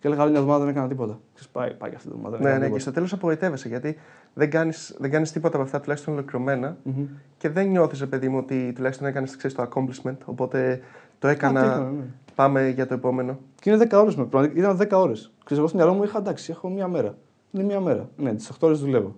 Και 0.05 0.11
έλεγα 0.11 0.25
άλλη 0.25 0.33
μια 0.33 0.41
εβδομάδα 0.41 0.65
δεν 0.65 0.75
έκανα 0.75 0.89
τίποτα. 0.89 1.21
Και 1.35 1.43
πάει, 1.53 1.75
πάει 1.75 1.95
αυτή 1.95 2.09
τη 2.09 2.15
εβδομάδα. 2.17 2.39
Ναι, 2.41 2.59
ναι, 2.59 2.71
και 2.71 2.79
στο 2.79 2.93
τέλος 2.93 3.13
απογοητεύεσαι 3.13 3.69
γιατί 3.69 3.97
δεν 4.35 4.51
κάνεις 4.51 4.97
δεν 4.99 5.11
κάνεις 5.11 5.33
τίποτα 5.33 5.57
από 5.57 5.65
αυτά 5.65 5.81
τουλάχιστον 5.81 6.15
ολοκληρωμένα 6.15 6.77
mm-hmm. 6.87 7.07
και 7.37 7.49
δεν 7.49 7.69
νιώθεις, 7.69 8.07
παιδί 8.09 8.29
μου, 8.29 8.39
ότι 8.39 8.73
τουλάχιστον 8.75 9.07
έκανες 9.07 9.37
το 9.37 9.69
accomplishment. 9.69 10.17
Οπότε 10.25 10.81
το 11.19 11.29
έκανα. 11.29 11.61
Α, 11.61 11.65
έκανα 11.65 11.91
ναι. 11.91 12.03
Πάμε 12.35 12.69
για 12.69 12.87
το 12.87 12.95
επόμενο. 12.95 13.39
Και 13.61 13.71
είναι 13.71 13.87
10 13.91 13.99
ώρες 14.01 14.17
με 14.17 14.25
πραγματικά. 14.25 14.61
Ήταν 14.61 14.79
10 14.81 15.03
ώρες. 15.03 15.33
Και 15.45 15.55
εγώ 15.55 15.67
στο 15.67 15.77
μυαλό 15.77 15.93
μου 15.93 16.03
είχα 16.03 16.19
εντάξει, 16.19 16.51
έχω 16.51 16.69
μία 16.69 16.89
μέρα. 16.89 17.15
Είναι 17.51 17.65
μία 17.65 17.81
μέρα. 17.81 18.09
Ναι, 18.17 18.35
τις 18.35 18.51
8 18.53 18.55
ώρες 18.61 18.81
δουλεύω. 18.81 19.15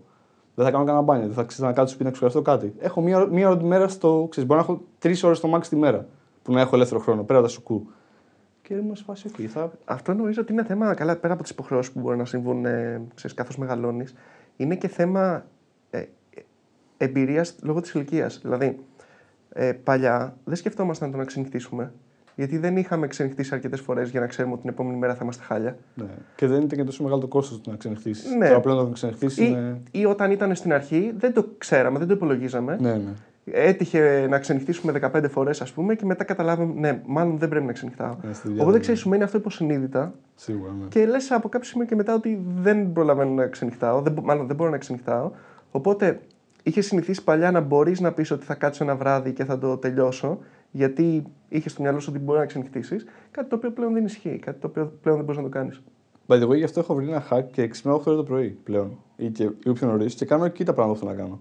Δεν 0.55 0.65
θα 0.65 0.71
κάνω 0.71 0.85
κανένα 0.85 1.05
μπάνιο, 1.05 1.27
δεν 1.27 1.35
θα 1.35 1.43
ξέρω 1.43 1.69
να 1.69 1.73
κάτσω 1.73 1.95
σπίτι 1.95 2.05
να 2.05 2.11
ξεκουραστώ 2.11 2.43
κάτι. 2.43 2.75
Έχω 2.79 3.01
μία, 3.01 3.27
μία 3.27 3.49
ώρα 3.49 3.59
τη 3.59 3.65
μέρα 3.65 3.89
στο. 3.89 4.27
Ξέρεις, 4.31 4.49
μπορώ 4.49 4.61
να 4.61 4.67
έχω 4.67 4.83
τρεις 4.99 5.23
ώρες 5.23 5.41
το 5.41 5.55
max 5.55 5.67
τη 5.67 5.77
μέρα 5.77 6.07
που 6.43 6.53
να 6.53 6.61
έχω 6.61 6.77
ελεύθερο 6.77 7.01
χρόνο 7.01 7.23
πέρα 7.23 7.39
από 7.39 7.49
τα 7.49 7.55
σουκού. 7.55 7.87
Και 8.67 8.75
ήμουν 8.75 8.97
σε 8.97 9.05
φάση 9.05 9.27
εκεί. 9.29 9.47
Θα... 9.47 9.73
Αυτό 9.85 10.15
νομίζω 10.15 10.43
ότι 10.43 10.53
είναι 10.53 10.65
θέμα, 10.65 10.95
καλά, 10.95 11.17
πέρα 11.17 11.33
από 11.33 11.43
τις 11.43 11.51
υποχρεώσεις 11.51 11.93
που 11.93 12.01
μπορεί 12.01 12.17
να 12.17 12.25
συμβούν 12.25 12.65
ε, 12.65 13.03
καθώς 13.35 13.57
μεγαλώνεις, 13.57 14.15
είναι 14.57 14.77
και 14.77 14.89
θέμα 14.89 15.45
ε, 15.91 16.05
εμπειρίας 16.97 17.57
λόγω 17.63 17.81
της 17.81 17.93
ηλικίας. 17.93 18.41
Δηλαδή, 18.43 18.79
ε, 19.53 19.73
παλιά 19.73 20.37
δεν 20.45 20.57
σκεφτόμασταν 20.57 21.11
το 21.11 21.17
να 21.17 21.25
ξενυχτήσουμε. 21.25 21.93
Γιατί 22.35 22.59
δεν 22.59 22.77
είχαμε 22.77 23.07
ξενυχτήσει 23.07 23.55
αρκετές 23.55 23.81
φορές 23.81 24.11
για 24.11 24.21
να 24.21 24.27
ξέρουμε 24.27 24.53
ότι 24.53 24.63
την 24.63 24.71
επόμενη 24.71 24.99
μέρα 24.99 25.15
θα 25.15 25.21
είμαστε 25.23 25.45
χάλια. 25.45 25.77
Ναι. 25.95 26.05
Και 26.37 26.47
δεν 26.47 26.63
ήταν 26.63 26.79
και 26.79 26.85
τόσο 26.85 27.03
μεγάλο 27.03 27.21
το 27.21 27.27
κόστος 27.27 27.61
να 27.67 27.77
ξενυχτήσει. 27.77 28.37
Ναι. 28.37 28.47
Τώρα 28.49 28.61
πλέον 28.61 28.87
να 28.87 28.93
ξενυχτήσει. 28.93 29.45
Ή, 29.45 29.49
είναι... 29.51 29.81
ή 29.91 30.05
όταν 30.05 30.31
ήταν 30.31 30.55
στην 30.55 30.73
αρχή 30.73 31.15
δεν 31.19 31.33
το 31.33 31.49
ξέραμε, 31.59 31.99
δεν 31.99 32.09
το 32.09 32.15
υπολογίζαμε. 32.15 32.77
Ναι, 32.81 32.93
ναι. 32.93 33.13
Έτυχε 33.51 34.27
να 34.31 34.39
ξενυχτήσουμε 34.39 34.93
15 35.15 35.25
φορές, 35.31 35.61
ας 35.61 35.73
πούμε, 35.73 35.95
και 35.95 36.05
μετά 36.05 36.25
καταλάβαμε, 36.25 36.73
ναι, 36.81 37.03
μάλλον 37.07 37.39
δεν 37.39 37.49
πρέπει 37.49 37.67
να 37.67 37.73
ξενυχτάω. 37.73 38.17
Ναι, 38.23 38.63
Οπότε 38.63 38.79
ξέρεις, 38.79 39.01
σου 39.01 39.09
μένει 39.09 39.23
αυτό 39.23 39.39
υποσυνείδητα. 39.39 40.15
Σίγουρα, 40.35 40.73
ναι. 40.73 40.87
Και 40.89 41.07
λες 41.07 41.31
από 41.31 41.49
κάποιο 41.49 41.69
σημείο 41.69 41.87
και 41.87 41.95
μετά 41.95 42.15
ότι 42.15 42.43
δεν 42.57 42.93
προλαβαίνω 42.93 43.31
να 43.31 43.47
ξενυχτάω, 43.47 44.01
δεν, 44.01 44.19
μάλλον 44.23 44.47
δεν 44.47 44.57
μπορώ 44.57 44.71
να 44.71 44.79
ξενυχτάω. 44.79 45.31
Οπότε 45.71 46.21
είχες 46.63 46.87
συνηθίσει 46.87 47.25
παλιά 47.25 47.51
να 47.51 47.61
μπορείς 47.61 48.01
να 48.01 48.13
πεις 48.13 48.31
ότι 48.31 48.45
θα 48.45 48.55
κάτσω 48.55 48.85
ένα 48.85 48.97
βράδυ 48.97 49.33
και 49.33 49.45
θα 49.45 49.59
το 49.59 49.77
τελειώσω, 49.77 50.39
γιατί 50.71 51.23
είχες 51.49 51.73
στο 51.73 51.83
μυαλό 51.83 52.01
σου 52.01 52.13
ότι 52.15 52.19
μπορεί 52.19 52.39
να 52.39 52.47
ξενυχτήσεις. 52.47 53.07
Κάτι 53.31 53.49
το 53.49 53.57
οποίο 53.57 53.71
πλέον 53.71 53.93
δεν 53.93 54.05
ισχύει, 54.05 54.39
κάτι 54.39 54.61
το 54.61 54.67
οποίο 54.67 54.93
πλέον 55.03 55.17
δεν 55.17 55.25
μπορείς 55.25 55.41
να 55.41 55.49
το 55.49 55.59
κάνεις. 55.59 55.83
By 56.27 56.43
the 56.43 56.49
way, 56.49 56.57
γι' 56.57 56.65
αυτό 56.65 56.81
έχω 56.81 56.95
βρει 56.95 57.09
ένα 57.09 57.23
hack 57.31 57.45
και 57.53 57.69
ξυπνάω 57.69 57.97
8 57.97 58.03
το 58.03 58.23
πρωί 58.23 58.49
πλέον. 58.49 58.99
Ή, 59.17 59.29
και, 59.29 59.43
ή 59.43 59.73
πιο 59.73 59.87
νωρίς 59.87 60.15
και 60.15 60.25
κάνω 60.25 60.45
εκεί 60.45 60.65
τα 60.65 60.73
πράγματα 60.73 60.99
που 60.99 61.07
θέλω 61.07 61.17
να 61.17 61.23
κάνω. 61.23 61.41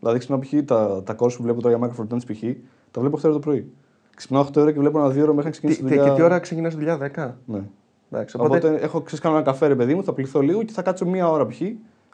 Δηλαδή, 0.00 0.18
ξυπνάω 0.18 0.38
π.χ. 0.38 0.52
τα, 0.64 1.02
τα 1.02 1.14
που 1.14 1.36
βλέπω 1.40 1.62
τώρα 1.62 1.76
για 1.76 1.88
Micro 1.88 2.06
π.χ. 2.26 2.42
τα 2.90 3.00
βλέπω 3.00 3.18
8 3.18 3.20
το 3.20 3.38
πρωί. 3.38 3.72
Ξυπνάω 4.16 4.42
8 4.42 4.56
ώρα 4.56 4.72
και 4.72 4.78
βλέπω 4.78 4.98
ένα 4.98 5.08
δύο 5.08 5.22
ώρα 5.22 5.30
μέχρι 5.30 5.44
να 5.44 5.50
ξεκινήσει 5.50 5.82
τη 5.82 5.88
δουλειά. 5.88 6.04
Και 6.04 6.10
τι 6.10 6.22
ώρα 6.22 6.38
ξεκινάς 6.38 6.74
δουλειά, 6.74 6.98
10. 7.14 7.32
Ναι. 7.44 7.62
Εντάξει, 8.10 8.36
οπότε... 8.36 8.56
οπότε 8.56 8.84
έχω 8.84 9.00
ξέρεις 9.00 9.24
κάνω 9.24 9.36
ένα 9.36 9.44
καφέ, 9.44 9.66
ρε 9.66 9.74
παιδί 9.74 9.94
μου, 9.94 10.04
θα 10.04 10.12
πληθώ 10.12 10.40
λίγο 10.40 10.62
και 10.62 10.72
θα 10.72 10.82
κάτσω 10.82 11.06
μία 11.06 11.30
ώρα 11.30 11.46
π.χ. 11.46 11.60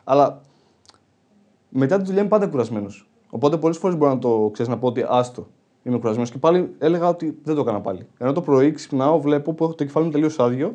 Αλλά 0.05 0.41
μετά 1.69 1.97
τη 1.97 2.05
δουλειά 2.05 2.21
είμαι 2.21 2.29
πάντα 2.29 2.47
κουρασμένος. 2.47 3.11
Οπότε 3.31 3.57
πολλές 3.57 3.79
φορές 3.79 3.97
μπορώ 3.97 4.13
να 4.13 4.19
το 4.19 4.51
ξέρεις 4.53 4.73
να 4.73 4.79
πω 4.79 4.87
ότι 4.87 5.05
άστο. 5.09 5.49
Είμαι 5.83 5.99
κουρασμένος 5.99 6.31
και 6.31 6.39
πάλι 6.39 6.75
έλεγα 6.79 7.09
ότι 7.09 7.39
δεν 7.43 7.55
το 7.55 7.61
έκανα 7.61 7.81
πάλι. 7.81 8.07
Ενώ 8.19 8.33
το 8.33 8.41
πρωί 8.41 8.71
ξυπνάω, 8.71 9.21
βλέπω 9.21 9.53
που 9.53 9.65
έχω 9.65 9.75
το 9.75 9.85
κεφάλι 9.85 10.07
μου 10.07 10.13
τελείως 10.13 10.39
άδειο 10.39 10.75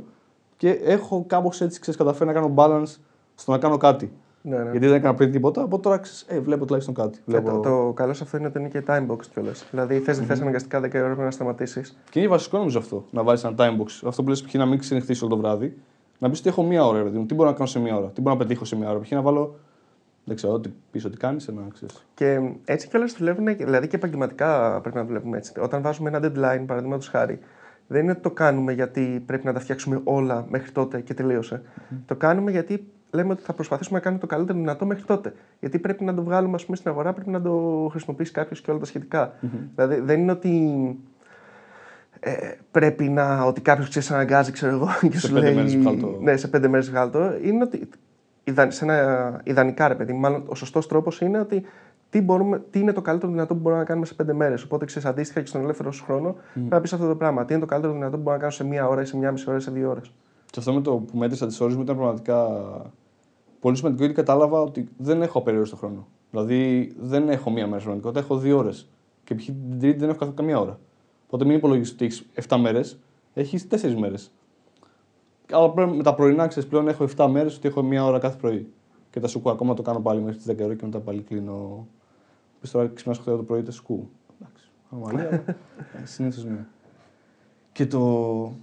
και 0.58 0.70
έχω 0.70 1.24
κάπως 1.28 1.62
έτσι 1.62 1.80
ξέρεις 1.80 2.00
καταφέρει 2.00 2.30
να 2.30 2.34
κάνω 2.34 2.54
balance 2.56 2.96
στο 3.36 3.52
να 3.52 3.58
κάνω 3.58 3.78
κάτι. 3.78 4.12
Ναι, 4.50 4.58
ναι. 4.58 4.72
Γιατί 4.72 4.88
δεν 4.88 4.96
έκανα 4.96 5.13
πριν 5.13 5.32
τίποτα, 5.32 5.62
από 5.62 5.80
τώρα 5.80 6.01
ε, 6.27 6.39
βλέπω 6.39 6.66
τουλάχιστον 6.66 6.96
κάτι. 6.96 7.20
Βλέπω... 7.25 7.51
Το, 7.51 7.60
το, 7.60 7.94
καλό 7.94 8.13
σε 8.13 8.24
αυτό 8.24 8.38
είναι 8.38 8.48
ότι 8.48 8.60
είναι 8.60 8.68
και 8.68 8.84
time 8.88 9.06
box 9.08 9.25
κιόλας. 9.34 9.68
Δηλαδή 9.72 10.00
θες 10.00 10.20
mm-hmm. 10.20 10.25
θες 10.25 10.42
αναγκαστικά 10.42 10.80
10 10.80 10.82
ώρα 10.82 10.89
πρέπει 10.89 11.22
να 11.22 11.32
σταματήσεις. 11.32 11.98
Και 12.10 12.20
είναι 12.20 12.27
βασικό 12.27 12.58
νομίζω 12.58 12.80
αυτό, 12.80 13.06
να 13.12 13.24
βάλεις 13.24 13.44
ένα 13.44 13.56
time 13.58 13.82
box. 13.82 14.01
Αυτό 14.06 14.24
που 14.24 14.30
λες 14.30 14.42
π.χ. 14.42 14.54
να 14.54 14.66
μην 14.66 14.80
ξενυχτήσει 14.80 15.24
όλο 15.24 15.36
το 15.36 15.42
βράδυ. 15.42 15.77
Να 16.20 16.30
πεις 16.30 16.39
ότι 16.39 16.50
έχω 16.50 16.63
μία 16.63 16.86
ώρα, 16.86 17.04
δηλαδή, 17.04 17.25
τι 17.25 17.34
μπορώ 17.34 17.50
να 17.50 17.56
κάνω 17.56 17.68
σε 17.68 17.80
μία 17.80 17.98
ώρα, 17.98 18.08
τι 18.08 18.22
μπορώ 18.22 18.36
να 18.36 18.42
πετύχω 18.42 18.66
σε 18.66 18.75
μία 18.75 18.89
ώρα; 18.89 19.00
Π.χ. 19.00 19.12
να 19.12 19.22
βάλω 19.22 19.56
δεν 20.24 20.36
ξέρω, 20.36 20.60
τι 20.60 20.70
πίσω 20.92 21.10
τι 21.10 21.18
κάνεις, 21.18 21.48
να 21.48 21.62
ξέρεις. 21.74 22.06
Και 22.13 22.51
έτσι 22.66 22.88
κιόλας 22.88 23.13
δουλεύουν, 23.13 23.56
δηλαδή 23.58 23.88
και 23.88 23.96
επαγγελματικά 23.96 24.80
πρέπει 24.82 24.96
να 24.98 25.06
δουλεύουμε 25.06 25.38
έτσι. 25.38 25.51
Όταν 25.60 25.82
βάζουμε 25.82 26.10
ένα 26.10 26.20
deadline, 26.20 26.63
παραδείγματος 26.66 27.08
χάρη, 27.08 27.39
δεν 27.88 28.01
είναι 28.01 28.12
ότι 28.12 28.22
το 28.22 28.32
κάνουμε 28.32 28.74
γιατί 28.74 29.24
πρέπει 29.25 29.46
να 29.46 29.54
τα 29.54 29.60
φτιάξουμε 29.60 30.01
όλα 30.04 30.46
μέχρι 30.50 30.72
τότε 30.72 31.01
και 31.01 31.13
τελείωσε. 31.13 31.62
Mm-hmm. 31.63 31.96
Το 32.06 32.16
κάνουμε 32.16 32.51
γιατί 32.51 32.88
λέμε 33.12 33.32
ότι 33.32 33.42
θα 33.42 33.54
προσπαθήσουμε 33.54 33.98
να 33.98 34.04
κάνουμε 34.04 34.22
το 34.22 34.28
καλύτερο 34.28 34.58
δυνατό 34.58 34.86
μέχρι 34.86 35.04
τότε. 35.04 35.34
Γιατί 35.60 35.80
πρέπει 35.80 36.04
να 36.04 36.14
το 36.14 36.24
βγάλουμε 36.24 36.56
ας 36.56 36.66
πούμε, 36.66 36.78
στην 36.78 36.90
αγορά, 36.90 37.14
πρέπει 37.14 37.30
να 37.30 37.42
το 37.42 37.88
χρησιμοποιήσει 37.92 38.32
κάποιος 38.32 38.62
και 38.62 38.72
όλα 38.72 38.80
τα 38.80 38.86
σχετικά. 38.86 39.34
Mm-hmm. 39.42 39.68
Δηλαδή 39.76 40.00
δεν 40.00 40.20
είναι 40.20 40.32
ότι 40.32 40.52
ε, 42.20 42.52
πρέπει 42.72 43.10
να. 43.10 43.44
ότι 43.44 43.62
κάποιος 43.62 43.90
ξέρεις 43.90 44.12
αναγκάζει, 44.12 44.52
ξέρω 44.52 44.72
εγώ, 44.72 44.88
και 45.12 45.20
σε 45.20 45.28
σου 45.28 45.36
λέει. 45.36 45.84
Το... 45.84 46.18
Ναι, 46.22 46.38
σε 46.38 46.48
πέντε 46.48 46.68
μέρες 46.68 46.90
βγάλω 46.90 47.10
το. 47.12 47.20
Είναι 47.44 47.64
ότι. 47.64 47.90
Σε 48.68 48.86
ένα, 48.86 49.42
ιδανικά, 49.44 49.88
ρε 49.88 49.96
παιδί, 49.96 50.14
μάλλον 50.14 50.44
ο 50.46 50.56
σωστός 50.56 50.88
τρόπος 50.88 51.22
είναι 51.22 51.40
ότι 51.40 51.66
τι, 52.10 52.22
μπορούμε, 52.22 52.62
τι 52.70 52.80
είναι 52.80 52.94
το 52.94 53.02
καλύτερο 53.02 53.32
δυνατό 53.32 53.54
που 53.54 53.60
μπορούμε 53.60 53.82
να 53.82 53.88
κάνουμε 53.88 54.06
σε 54.06 54.14
πέντε 54.14 54.34
μέρες. 54.34 54.64
Οπότε 54.64 54.86
ξέρεις 54.86 55.08
αντίστοιχα 55.08 55.42
και 55.42 55.48
στον 55.48 55.62
ελεύθερο 55.62 55.92
σου 55.92 56.04
χρόνο 56.04 56.36
mm. 56.36 56.60
να 56.70 56.82
πεις 56.82 56.94
αυτό 56.94 57.08
το 57.08 57.16
πράγμα. 57.16 57.46
Τι 57.46 57.54
είναι 57.54 57.62
το 57.62 57.68
καλύτερο 57.68 57.94
δυνατό 57.94 58.16
που 58.16 58.22
μπορώ 58.22 58.36
να 58.36 58.42
κάνω 58.42 58.52
σε 58.52 58.64
μία 58.64 58.88
ώρα 58.88 59.02
ή 59.02 59.06
σε 59.06 59.18
μία 59.18 59.32
μισή 59.32 59.46
ώρα 59.48 59.58
ή 59.58 59.62
σε 59.62 59.72
δύο 59.72 59.90
ώρες. 59.90 60.12
Και 60.50 60.60
αυτό 60.60 60.74
με 60.74 60.82
το 60.82 60.96
που 60.96 61.18
μέτρησα 61.18 61.48
τις 61.48 61.60
ώρες 61.60 61.75
μου 61.75 61.82
ήταν 61.82 61.96
πραγματικά 61.96 62.48
πολύ 63.60 63.75
σημαντικό 63.75 64.04
γιατί 64.04 64.16
κατάλαβα 64.16 64.62
ότι 64.62 64.89
δεν 64.98 65.22
έχω 65.22 65.38
απεριόριστο 65.38 65.75
χρόνο. 65.75 66.08
Δηλαδή 66.32 66.92
δεν 67.00 67.30
έχω 67.30 67.50
μία 67.50 67.68
μέρα 67.68 67.82
πραγματικότητα, 67.82 68.20
έχω 68.20 68.38
δύο 68.38 68.58
ώρες. 68.58 68.89
Και 69.24 69.36
π.χ. 69.36 69.46
την 69.46 69.80
Τρίτη 69.80 69.98
δεν 70.00 70.10
έχω 70.10 70.32
καμία 70.32 70.60
ώρα. 70.60 70.80
Οπότε 71.25 71.46
μην 71.46 71.56
υπολογίσει 71.56 71.94
ότι 71.94 72.06
έχεις 72.06 72.25
7 72.48 72.58
μέρες, 72.58 73.00
έχεις 73.34 73.68
4 73.72 73.96
μέρες. 73.96 74.32
Αλλά 75.51 75.88
με 75.88 76.04
τα 76.04 76.16
πρωινά 76.16 76.48
ξέρεις 76.48 76.70
πλέον 76.70 76.88
έχω 76.88 77.08
7 77.18 77.27
μέρες 77.32 77.58
ότι 77.58 77.68
έχω 77.68 77.82
μία 77.82 78.06
ώρα 78.06 78.20
κάθε 78.20 78.38
πρωί. 78.38 78.60
Και 78.60 78.70
Και 79.10 79.20
τα 79.20 79.27
σουκού 79.27 79.50
ακόμα 79.50 79.74
το 79.74 79.82
κάνω 79.82 80.00
πάλι 80.00 80.22
μέχρι 80.22 80.38
τις 80.38 80.56
10 80.56 80.63
ώρα 80.63 80.75
και 80.75 80.86
μετά 80.86 81.00
πάλι 81.00 81.22
κλείνω. 81.22 81.88
Πει 82.62 82.68
τώρα 82.68 82.88
ξυπνάς 82.88 83.20
8 83.20 83.24
το 83.24 83.44
πρωί, 83.44 83.60
είτε 83.60 83.72
σκού. 83.72 84.10
Εντάξει. 84.39 84.70
Ανομαλία. 84.92 85.58
Συνήθως 86.04 86.46
ναι. 86.46 86.66
Και 87.72 87.88
το, 87.88 88.54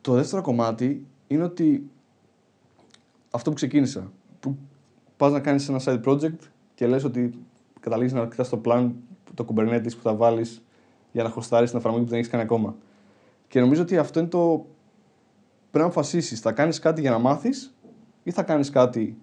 το 0.00 0.12
δεύτερο 0.12 0.42
κομμάτι 0.42 1.06
είναι 1.26 1.42
ότι 1.42 1.90
αυτό 3.30 3.50
που 3.50 3.56
ξεκίνησα. 3.56 4.12
Που 4.40 4.56
πας 5.16 5.32
να 5.32 5.40
κάνεις 5.40 5.68
ένα 5.68 5.80
side 5.84 6.02
project 6.04 6.38
και 6.74 6.86
λες 6.86 7.04
ότι 7.04 7.38
καταλήγεις 7.80 8.12
να 8.12 8.26
κοιτάς 8.26 8.48
το 8.48 8.60
plan, 8.64 8.90
το 9.34 9.46
Kubernetes 9.48 9.90
που 9.96 10.02
θα 10.02 10.14
βάλεις 10.14 10.64
για 11.12 11.22
να 11.22 11.28
χωστάρει 11.28 11.68
την 11.68 11.78
εφαρμογή 11.78 12.02
που 12.04 12.10
δεν 12.10 12.18
έχεις 12.18 12.30
κάνει 12.30 12.42
ακόμα. 12.42 12.74
Και 13.48 13.60
νομίζω 13.60 13.82
ότι 13.82 13.98
αυτό 13.98 14.20
είναι 14.20 14.28
το. 14.28 14.66
Πρέπει 15.70 15.84
να 15.84 15.90
αποφασίσεις. 15.90 16.40
Θα 16.40 16.52
κάνεις 16.52 16.78
κάτι 16.78 17.00
για 17.00 17.10
να 17.10 17.18
μάθεις 17.18 17.74
ή 18.22 18.30
θα 18.30 18.42
κάνεις 18.42 18.70
κάτι 18.70 19.16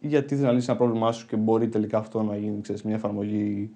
γιατί 0.00 0.36
θε 0.36 0.42
να 0.42 0.52
λύσεις 0.52 0.68
ένα 0.68 0.76
πρόβλημά 0.76 1.12
σου 1.12 1.26
και 1.26 1.36
μπορεί 1.36 1.68
τελικά 1.68 1.98
αυτό 1.98 2.22
να 2.22 2.36
γίνει 2.36 2.60
ξέρεις, 2.60 2.82
μια 2.82 2.94
εφαρμογή 2.94 3.70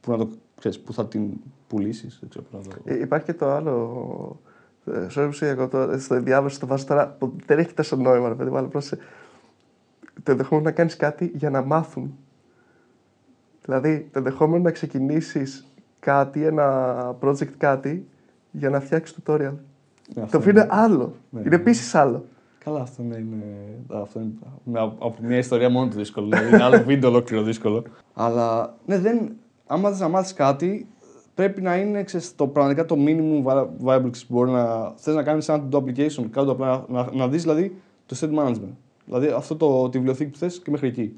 που, 0.00 0.10
να 0.10 0.18
το, 0.18 0.28
ξέρεις, 0.58 0.80
που 0.80 0.92
θα 0.92 1.08
την 1.08 1.30
πουλήσεις. 1.66 2.22
Ε, 2.84 3.00
υπάρχει 3.00 3.26
και 3.26 3.34
το 3.34 3.50
άλλο. 3.50 4.40
Ε, 4.92 5.06
sorry 5.14 5.30
εγώ 5.40 5.68
το, 5.68 5.98
στο 5.98 6.20
διάβασα 6.20 6.58
το 6.58 6.66
βάζω 6.66 6.84
τώρα 6.86 7.16
που 7.18 7.36
δεν 7.46 7.58
έχει 7.58 7.72
τόσο 7.72 7.96
νόημα, 7.96 8.28
ρε 8.28 8.34
παιδί, 8.34 8.56
αλλά 8.56 8.68
πρόσεχε. 8.68 9.02
Το 10.22 10.30
ενδεχόμενο 10.30 10.66
να 10.66 10.72
κάνεις 10.72 10.96
κάτι 10.96 11.30
για 11.34 11.50
να 11.50 11.62
μάθουν. 11.62 12.16
Δηλαδή, 13.64 14.08
το 14.12 14.18
ενδεχόμενο 14.18 14.62
να 14.62 14.70
ξεκινήσεις 14.70 15.66
κάτι, 16.00 16.44
ένα 16.44 17.16
project 17.20 17.52
κάτι, 17.58 18.06
για 18.50 18.70
να 18.70 18.80
φτιάξεις 18.80 19.16
tutorial. 19.16 19.54
Ναι, 20.14 20.26
το 20.30 20.36
οποίο 20.36 20.50
είναι 20.50 20.66
άλλο. 20.70 21.14
Ναι, 21.30 21.40
είναι 21.40 21.48
ναι. 21.48 21.56
επίσης 21.56 21.94
άλλο. 21.94 22.24
Καλά, 22.64 22.80
αυτό 22.80 23.02
είναι, 23.02 23.16
είναι, 23.16 23.44
αυτό 24.02 24.20
είναι 24.20 24.78
από 24.78 25.16
μια 25.20 25.38
ιστορία 25.38 25.70
μόνο 25.70 25.90
του 25.90 25.96
δύσκολο. 25.96 26.26
Δηλαδή 26.26 26.48
είναι 26.48 26.62
άλλο 26.62 26.82
βίντεο 26.82 27.10
ολόκληρο 27.10 27.42
δύσκολο. 27.42 27.84
Αλλά 28.14 28.76
ναι, 28.86 28.98
δεν, 28.98 29.32
άμα 29.66 29.88
θες 29.90 30.00
να 30.00 30.08
μάθεις 30.08 30.32
κάτι, 30.32 30.88
πρέπει 31.36 31.62
να 31.62 31.76
είναι 31.76 32.02
ξέρεις, 32.02 32.34
το, 32.34 32.46
πραγματικά 32.46 32.84
το 32.84 32.96
minimum 32.98 33.44
viable 33.84 34.10
που 34.12 34.18
μπορεί 34.28 34.50
να 34.50 34.90
θες 34.96 35.14
να 35.14 35.22
κάνεις 35.22 35.48
ένα 35.48 35.68
το 35.68 35.84
application, 35.86 36.24
κάτω 36.30 36.50
απλά, 36.50 36.84
να, 36.88 37.08
να 37.12 37.28
δεις 37.28 37.42
δηλαδή 37.42 37.76
το 38.06 38.16
state 38.20 38.38
management. 38.38 38.74
Δηλαδή 39.04 39.26
αυτό 39.26 39.56
το, 39.56 39.88
τη 39.88 39.96
βιβλιοθήκη 39.96 40.30
που 40.30 40.38
θες 40.38 40.60
και 40.60 40.70
μέχρι 40.70 40.88
εκεί. 40.88 41.16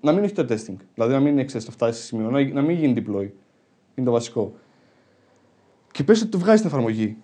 Να 0.00 0.12
μην 0.12 0.24
έχει 0.24 0.32
το 0.32 0.42
testing. 0.42 0.76
Δηλαδή 0.94 1.12
να 1.12 1.20
μην 1.20 1.32
είναι 1.32 1.44
ξέρεις, 1.44 1.66
να 1.66 1.72
φτάσεις 1.72 2.00
σε 2.00 2.06
σημείο, 2.06 2.30
να, 2.30 2.52
να 2.52 2.62
μην 2.62 2.76
γίνει 2.76 2.94
deploy. 2.96 3.28
Είναι 3.94 4.06
το 4.06 4.12
βασικό. 4.12 4.52
Και 5.90 6.04
πες 6.04 6.20
ότι 6.20 6.30
το 6.30 6.38
βγάζεις 6.38 6.60
την 6.60 6.70
εφαρμογή. 6.70 7.16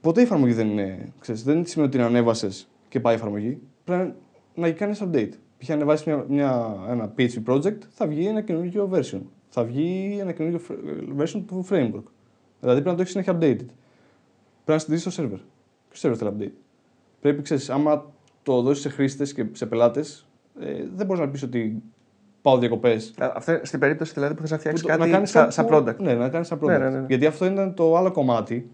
Ποτέ 0.00 0.20
η 0.20 0.22
εφαρμογή 0.22 0.52
δεν 0.52 0.68
είναι. 0.68 1.12
Ξέρεις, 1.18 1.42
δεν 1.42 1.66
σημαίνει 1.66 1.88
ότι 1.88 1.98
την 1.98 2.06
ανέβασες 2.06 2.68
και 2.88 3.00
πάει 3.00 3.14
η 3.14 3.16
εφαρμογή. 3.16 3.60
Πρέπει 3.84 4.14
να 4.54 4.70
κάνεις 4.70 5.02
update. 5.04 5.32
Π.χ. 5.58 5.70
ανεβάσεις 5.70 6.06
μια, 6.06 6.24
μια, 6.28 6.76
ένα 6.88 7.14
PHP 7.18 7.44
project, 7.46 7.78
θα 7.90 8.06
βγει 8.06 8.26
ένα 8.26 8.40
καινούργιο 8.40 8.90
version. 8.92 9.20
Θα 9.52 9.64
βγει 9.64 10.18
ένα 10.20 10.32
καινούργιο 10.32 10.60
version 11.18 11.42
του 11.46 11.66
framework. 11.70 12.04
Δηλαδή 12.60 12.80
πρέπει 12.82 12.84
να 12.84 12.94
το 12.94 13.00
έχεις 13.00 13.10
συνέχεια 13.10 13.32
updated. 13.32 13.66
Πρέπει 14.64 14.64
να 14.64 14.78
στηρίξει 14.78 15.16
το 15.16 15.22
server. 15.22 15.40
Ποιο 15.90 16.10
server 16.10 16.16
θέλει 16.16 16.30
update. 16.38 16.60
Πρέπει, 17.20 17.42
ξέρεις, 17.42 17.70
άμα 17.70 18.12
το 18.42 18.62
δώσεις 18.62 18.82
σε 18.82 18.88
χρήστες 18.88 19.32
και 19.32 19.46
σε 19.52 19.66
πελάτες, 19.66 20.26
ε, 20.60 20.84
δεν 20.94 21.06
μπορείς 21.06 21.22
να 21.22 21.28
πεις 21.28 21.42
ότι 21.42 21.82
πάω 22.42 22.58
διακοπές. 22.58 23.14
Στην 23.62 23.80
περίπτωση 23.80 24.12
δηλαδή 24.12 24.34
που 24.34 24.40
θες 24.40 24.50
να 24.50 24.58
φτιάξεις 24.58 24.86
κάτι 24.86 25.10
να 25.10 25.26
σαν, 25.26 25.52
σαν 25.52 25.66
product. 25.70 25.96
Ναι, 25.96 26.14
να 26.14 26.28
κάνεις 26.28 26.46
σαν 26.46 26.58
product. 26.58 26.66
Ναι, 26.66 26.78
ναι, 26.78 26.90
ναι. 26.90 27.04
Γιατί 27.08 27.26
αυτό 27.26 27.44
ήταν 27.44 27.74
το 27.74 27.96
άλλο 27.96 28.12
κομμάτι. 28.12 28.70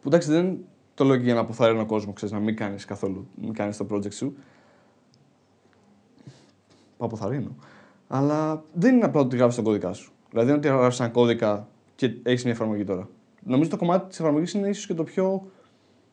Που 0.00 0.08
εντάξει, 0.08 0.30
δεν 0.30 0.58
το 0.94 1.04
λέω 1.04 1.16
και 1.16 1.22
για 1.22 1.34
να 1.34 1.40
αποθαρρύνω 1.40 1.78
τον 1.78 1.88
κόσμο, 1.88 2.12
ξέρεις, 2.12 2.34
να 2.34 2.40
μην 2.40 2.56
κάνεις 2.56 2.84
καθόλου, 2.84 3.26
μην 3.34 3.52
κάνεις 3.52 3.76
το 3.76 3.86
project 3.90 4.12
σου. 4.12 4.34
Που 6.96 7.04
αποθαρρύνω. 7.04 7.56
Αλλά 8.14 8.64
δεν 8.72 8.94
είναι 8.94 9.04
απλά 9.04 9.20
ότι 9.20 9.36
γράφεις 9.36 9.54
τον 9.54 9.64
κώδικα 9.64 9.92
σου. 9.92 10.12
Δηλαδή 10.30 10.48
δεν 10.48 10.58
είναι 10.58 10.68
ότι 10.68 10.78
γράφεις 10.80 11.00
ένα 11.00 11.08
κώδικα 11.08 11.68
και 11.94 12.14
έχεις 12.22 12.44
μια 12.44 12.52
εφαρμογή 12.52 12.84
τώρα. 12.84 13.08
Νομίζω 13.42 13.70
το 13.70 13.76
κομμάτι 13.76 14.08
της 14.08 14.20
εφαρμογής 14.20 14.52
είναι 14.52 14.68
ίσως 14.68 14.86
και 14.86 14.94
το 14.94 15.04
πιο 15.04 15.50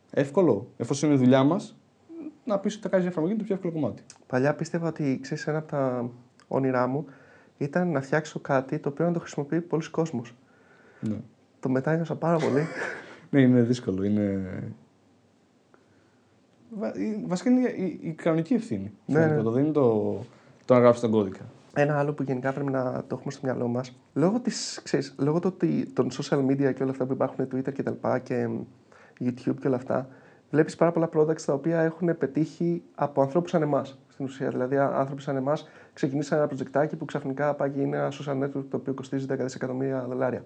εύκολο. 0.10 0.68
Εφόσον 0.78 1.10
είναι 1.10 1.18
η 1.18 1.22
δουλειά 1.24 1.44
μας, 1.44 1.78
να 2.46 2.60
πεις 2.60 2.74
ότι 2.74 2.84
θα 2.84 2.90
κάνεις 2.90 3.06
μια 3.06 3.12
εφαρμογή 3.12 3.34
είναι 3.34 3.42
το 3.42 3.48
πιο 3.48 3.56
εύκολο 3.56 3.74
κομμάτι. 3.74 4.04
Παλιά 4.28 4.56
πίστευα 4.56 4.88
ότι 4.88 5.20
ξέρεις 5.22 5.48
ένα 5.48 5.58
από 5.58 5.68
τα 5.68 6.10
όνειρά 6.48 6.88
μου 6.88 7.06
ήταν 7.58 7.92
να 7.92 8.02
φτιάξω 8.02 8.40
κάτι 8.40 8.80
το 8.80 8.90
οποίο 8.90 9.06
να 9.06 9.12
το 9.14 9.20
χρησιμοποιεί 9.20 9.62
πολλοί 9.62 9.90
κόσμος. 9.90 10.36
Ναι. 11.00 11.18
Το 11.60 11.70
μετάνιωσα 11.70 12.16
πάρα 12.16 12.38
πολύ. 12.38 12.68
ναι, 13.32 13.42
είναι 13.42 13.62
δύσκολο. 13.62 14.04
Είναι... 14.04 14.50
Βασικά 17.28 17.50
είναι 17.50 17.70
η, 17.70 18.00
η 18.02 18.12
κανονική 18.12 18.54
ευθύνη. 18.54 18.92
Ναι, 19.06 19.26
ναι. 19.26 19.42
Το 19.42 19.52
δεν 19.52 19.64
είναι 19.64 19.74
το, 19.74 20.20
το 20.66 20.74
να 20.74 20.80
γράψεις 20.80 21.02
τον 21.02 21.12
κώδικα. 21.12 21.46
Ένα 21.80 22.00
άλλο 22.00 22.14
που 22.14 22.24
γενικά 22.24 22.54
πρέπει 22.54 22.72
να 22.72 23.04
το 23.08 23.16
έχουμε 23.16 23.32
στο 23.32 23.42
μυαλό 23.44 23.68
μας, 23.68 24.00
λόγω, 24.14 24.40
της, 24.40 24.82
ξέρεις, 24.84 25.16
λόγω 25.18 25.40
το, 25.40 25.54
των 25.94 26.10
social 26.12 26.46
media 26.46 26.74
και 26.74 26.82
όλα 26.82 26.92
αυτά 26.92 27.06
που 27.06 27.14
υπάρχουν, 27.14 27.48
Twitter 27.52 27.74
και 27.74 27.84
τα 27.84 27.92
λοιπά 27.92 28.20
και 28.20 28.50
YouTube 29.20 29.56
και 29.60 29.68
όλα 29.68 29.76
αυτά, 29.76 30.08
βλέπεις 30.50 30.76
πάρα 30.76 30.92
πολλά 30.92 31.10
products 31.14 31.42
τα 31.42 31.54
οποία 31.54 31.82
έχουν 31.82 32.18
πετύχει 32.18 32.84
από 32.96 33.22
ανθρώπους 33.22 33.50
σαν 33.50 33.62
εμάς. 33.62 34.00
Στην 34.08 34.26
ουσία, 34.26 34.50
δηλαδή 34.50 34.78
άνθρωποι 34.78 35.22
σαν 35.22 35.36
εμάς 35.36 35.70
ξεκινήσαν 35.94 36.38
ένα 36.38 36.48
προτζεκτάκι 36.48 36.96
που 36.96 37.06
ξαφνικά 37.06 37.54
πάει 37.54 37.72
είναι 37.76 37.98
ένα 37.98 38.12
social 38.12 38.44
network 38.44 38.66
το 38.70 38.78
οποίο 38.78 38.94
κοστίζει 38.94 39.26
10 39.30 39.36
δισεκατομμύρια 39.38 40.06
δολάρια. 40.08 40.44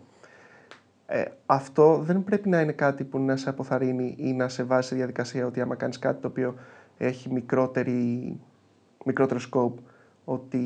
Ε, 1.05 1.23
αυτό 1.45 1.97
δεν 1.97 2.23
πρέπει 2.23 2.49
να 2.49 2.61
είναι 2.61 2.71
κάτι 2.71 3.03
που 3.03 3.19
να 3.19 3.35
σε 3.35 3.49
αποθαρρύνει 3.49 4.15
ή 4.17 4.33
να 4.33 4.47
σε 4.47 4.63
βάζει 4.63 4.87
σε 4.87 4.95
διαδικασία 4.95 5.45
ότι 5.45 5.61
άμα 5.61 5.75
κάνεις 5.75 5.99
κάτι 5.99 6.21
το 6.21 6.27
οποίο 6.27 6.55
έχει 6.97 7.31
μικρότερη, 7.31 8.39
μικρότερο 9.05 9.39
scope, 9.51 9.83
ότι, 10.25 10.59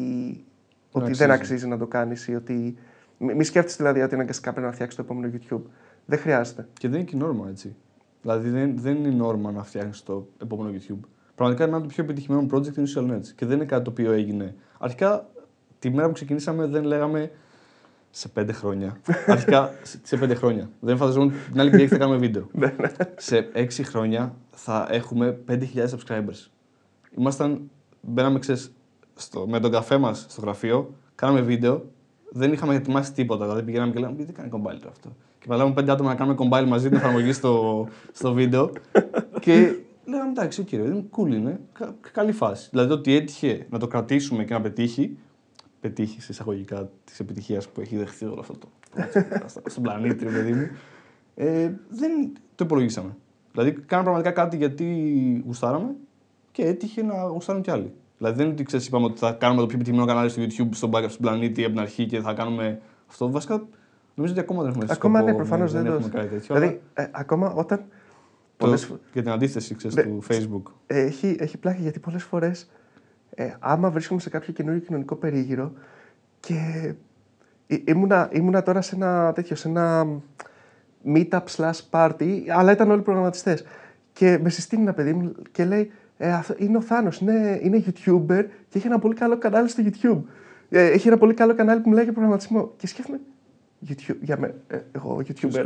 ότι 0.97 1.11
δεν 1.11 1.31
αξίζει 1.31 1.67
να 1.67 1.77
το 1.77 1.87
κάνεις 1.87 2.27
ή 2.27 2.35
ότι. 2.35 2.75
Μη 3.17 3.43
σκέφτεσαι 3.43 3.75
δηλαδή 3.77 4.01
ότι 4.01 4.13
αναγκαστικά 4.13 4.51
πρέπει 4.51 4.67
να 4.67 4.73
φτιάξεις 4.73 4.97
το 4.97 5.03
επόμενο 5.05 5.33
YouTube. 5.33 5.61
Δεν 6.05 6.19
χρειάζεται. 6.19 6.67
Και 6.73 6.87
δεν 6.87 6.99
είναι 6.99 7.09
και 7.09 7.15
νόρμα 7.15 7.49
έτσι. 7.49 7.75
Δηλαδή 8.21 8.49
δεν, 8.49 8.77
δεν 8.77 8.95
είναι 8.95 9.09
νόρμα 9.09 9.51
να 9.51 9.63
φτιάχνεις 9.63 10.03
το 10.03 10.27
επόμενο 10.41 10.69
YouTube. 10.77 10.99
Πραγματικά 11.35 11.63
ένα 11.63 11.77
από 11.77 11.87
τα 11.87 11.93
πιο 11.93 12.03
επιτυχημένο 12.03 12.47
project 12.51 12.77
είναι 12.77 12.89
ο 12.89 12.91
Social 12.95 13.21
Και 13.35 13.45
δεν 13.45 13.55
είναι 13.55 13.65
κάτι 13.65 13.83
το 13.83 13.89
οποίο 13.89 14.11
έγινε. 14.11 14.55
Αρχικά 14.77 15.29
τη 15.79 15.89
μέρα 15.89 16.07
που 16.07 16.13
ξεκινήσαμε 16.13 16.65
δεν 16.65 16.83
λέγαμε 16.83 17.31
σε 18.09 18.27
πέντε 18.27 18.51
χρόνια. 18.51 18.97
Αρχικά 19.27 19.71
σε 20.03 20.17
πέντε 20.17 20.35
χρόνια. 20.35 20.69
Δεν 20.79 20.97
φανταζόμουν 20.97 21.33
την 21.51 21.59
άλλη 21.59 21.69
πηγή 21.69 21.87
θα 21.87 21.97
κάνουμε 21.97 22.17
βίντεο. 22.17 22.47
Ναι, 22.59 22.75
ναι. 22.79 22.91
σε 23.17 23.49
έξι 23.53 23.83
χρόνια 23.83 24.35
θα 24.51 24.87
έχουμε 24.91 25.39
5.000 25.47 25.59
subscribers. 25.75 26.49
Ήμασταν, 27.17 27.69
μπαίναμε 28.01 28.39
ξέρεις, 28.39 28.75
στο, 29.17 29.47
με 29.47 29.59
τον 29.59 29.71
καφέ 29.71 29.97
μας 29.97 30.25
στο 30.29 30.41
γραφείο, 30.41 30.93
κάναμε 31.15 31.41
βίντεο, 31.41 31.83
δεν 32.29 32.53
είχαμε 32.53 32.75
ετοιμάσει 32.75 33.13
τίποτα. 33.13 33.45
Δηλαδή 33.45 33.63
πηγαίναμε 33.63 33.91
και 33.91 33.99
λέγαμε: 33.99 34.23
Τι 34.23 34.31
κάνει 34.31 34.49
κομπάλι 34.49 34.79
το 34.79 34.87
αυτό. 34.89 35.15
Και 35.39 35.45
παλάμε 35.47 35.73
πέντε 35.73 35.91
άτομα 35.91 36.09
να 36.09 36.15
κάνουμε 36.15 36.35
κομπάλι 36.35 36.67
μαζί 36.67 36.87
την 36.87 36.97
εφαρμογή 36.97 37.31
στο, 37.31 37.87
στο 38.11 38.33
βίντεο. 38.33 38.71
και 39.39 39.75
λέγαμε: 40.05 40.29
Εντάξει, 40.29 40.63
κύριε, 40.63 40.85
είναι 40.85 41.05
cool 41.17 41.33
είναι. 41.33 41.59
καλή 42.11 42.31
φάση. 42.31 42.69
Δηλαδή 42.71 42.91
ότι 42.93 43.15
έτυχε 43.15 43.67
να 43.69 43.79
το 43.79 43.87
κρατήσουμε 43.87 44.43
και 44.43 44.53
να 44.53 44.61
πετύχει, 44.61 45.17
πετύχεις 45.79 46.29
εισαγωγικά 46.29 46.89
της 47.03 47.19
επιτυχίας 47.19 47.67
που 47.67 47.81
έχει 47.81 47.97
δεχθεί 47.97 48.25
όλο 48.25 48.39
αυτό 48.39 48.53
το. 48.57 48.67
στον 49.69 49.83
πλανήτη, 49.83 50.25
παιδί 50.25 50.53
μου. 50.53 50.67
Ε, 51.35 51.71
δεν 51.89 52.31
το 52.55 52.63
υπολογίσαμε. 52.63 53.15
Δηλαδή, 53.51 53.71
κάναμε 53.71 54.09
πραγματικά 54.09 54.41
κάτι 54.41 54.57
γιατί 54.57 55.43
γουστάραμε 55.45 55.95
και 56.51 56.65
έτυχε 56.65 57.03
να 57.03 57.23
γουστάρουν 57.23 57.61
κι 57.61 57.71
άλλοι. 57.71 57.93
Δηλαδή 58.17 58.35
δεν 58.35 58.45
είναι 58.45 58.53
ότι 58.53 58.63
ξέρεις, 58.63 58.87
είπαμε 58.87 59.05
ότι 59.05 59.19
θα 59.19 59.31
κάνουμε 59.31 59.61
το 59.61 59.67
πιο 59.67 59.75
επιτυχημένο 59.75 60.07
κανάλι 60.07 60.29
στο 60.29 60.41
YouTube 60.41 60.69
στον, 60.71 61.09
στον 61.09 61.21
πλανήτη 61.21 61.63
από 61.63 61.71
την 61.71 61.79
αρχή 61.79 62.05
και 62.05 62.19
θα 62.19 62.33
κάνουμε 62.33 62.79
αυτό. 63.09 63.31
Βασικά 63.31 63.63
νομίζω 64.15 64.33
ότι 64.33 64.41
ακόμα 64.41 64.61
δεν 64.61 64.71
έχουμε 64.71 64.85
Ακόμα 64.89 65.21
ναι, 65.21 65.33
προφανώς 65.33 65.71
δεν, 65.71 65.83
δεν 65.83 65.91
έχουμε 65.91 66.09
κάτι 66.09 66.27
τέτοιο. 66.27 66.55
Δηλαδή, 66.55 66.81
ε, 66.93 67.05
ακόμα 67.11 67.51
όταν. 67.51 67.77
Το, 67.77 68.65
πολλές... 68.65 68.93
Για 69.13 69.21
την 69.21 69.31
αντίθεση 69.31 69.75
ξέρεις, 69.75 69.95
ναι, 69.95 70.03
του 70.03 70.23
Facebook. 70.29 70.71
Έχει, 70.87 71.35
έχει 71.39 71.57
πλάκα 71.57 71.79
γιατί 71.79 71.99
πολλές 71.99 72.23
φορές 72.23 72.69
ε, 73.39 73.53
άμα 73.59 73.89
βρίσκομαι 73.89 74.19
σε 74.19 74.29
κάποιο 74.29 74.53
καινούριο 74.53 74.79
κοινωνικό 74.79 75.15
περίγυρο 75.15 75.71
και 76.39 76.93
ήμουνα, 77.67 78.29
ήμουνα 78.31 78.63
τώρα 78.63 78.81
σε 78.81 78.95
ένα 78.95 79.31
τέτοιο, 79.35 79.55
σε 79.55 79.67
ένα 79.67 80.07
meetup 81.05 81.43
slash 81.55 81.79
party, 81.89 82.41
αλλά 82.47 82.71
ήταν 82.71 82.91
όλοι 82.91 83.01
προγραμματιστές. 83.01 83.63
Και 84.13 84.39
με 84.41 84.49
συστήνει 84.49 84.81
ένα 84.81 84.93
παιδί 84.93 85.13
μου 85.13 85.31
και 85.51 85.65
λέει 85.65 85.91
ε, 86.17 86.39
είναι 86.57 86.77
ο 86.77 86.81
Θάνος, 86.81 87.19
είναι, 87.19 87.59
είναι 87.63 87.83
YouTuber 87.85 88.45
και 88.69 88.77
έχει 88.77 88.87
ένα 88.87 88.99
πολύ 88.99 89.15
καλό 89.15 89.37
κανάλι 89.37 89.69
στο 89.69 89.83
YouTube. 89.85 90.21
Ε, 90.69 90.85
έχει 90.85 91.07
ένα 91.07 91.17
πολύ 91.17 91.33
καλό 91.33 91.55
κανάλι 91.55 91.81
που 91.81 91.89
μιλάει 91.89 92.03
για 92.03 92.13
προγραμματισμό. 92.13 92.71
Και 92.77 92.87
σκέφτομαι, 92.87 93.19
YouTube, 93.89 94.15
για 94.21 94.37
με, 94.39 94.55
ε, 94.67 94.77
εγώ 94.91 95.21
YouTuber. 95.27 95.65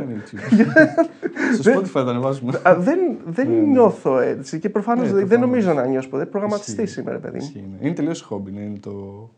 Στο 1.58 1.72
Spotify 1.72 1.86
θα 1.86 2.00
ανεβάζουμε. 2.00 2.60
δεν 2.78 2.98
δεν 3.24 3.48
ναι, 3.48 3.54
ναι. 3.54 3.66
νιώθω 3.66 4.18
έτσι 4.18 4.58
και 4.58 4.68
προφανώς 4.68 5.12
ναι, 5.12 5.24
δεν 5.24 5.40
νομίζω 5.40 5.72
να 5.72 5.86
νιώσω 5.86 6.08
ποτέ. 6.08 6.26
Προγραμματιστή 6.26 6.86
σήμερα, 6.86 7.18
παιδί 7.18 7.38
μου. 7.38 7.78
Είναι 7.80 7.94
τελείως 7.94 8.20
χόμπι. 8.20 8.50
Είναι 8.50 8.78
το... 8.80 9.28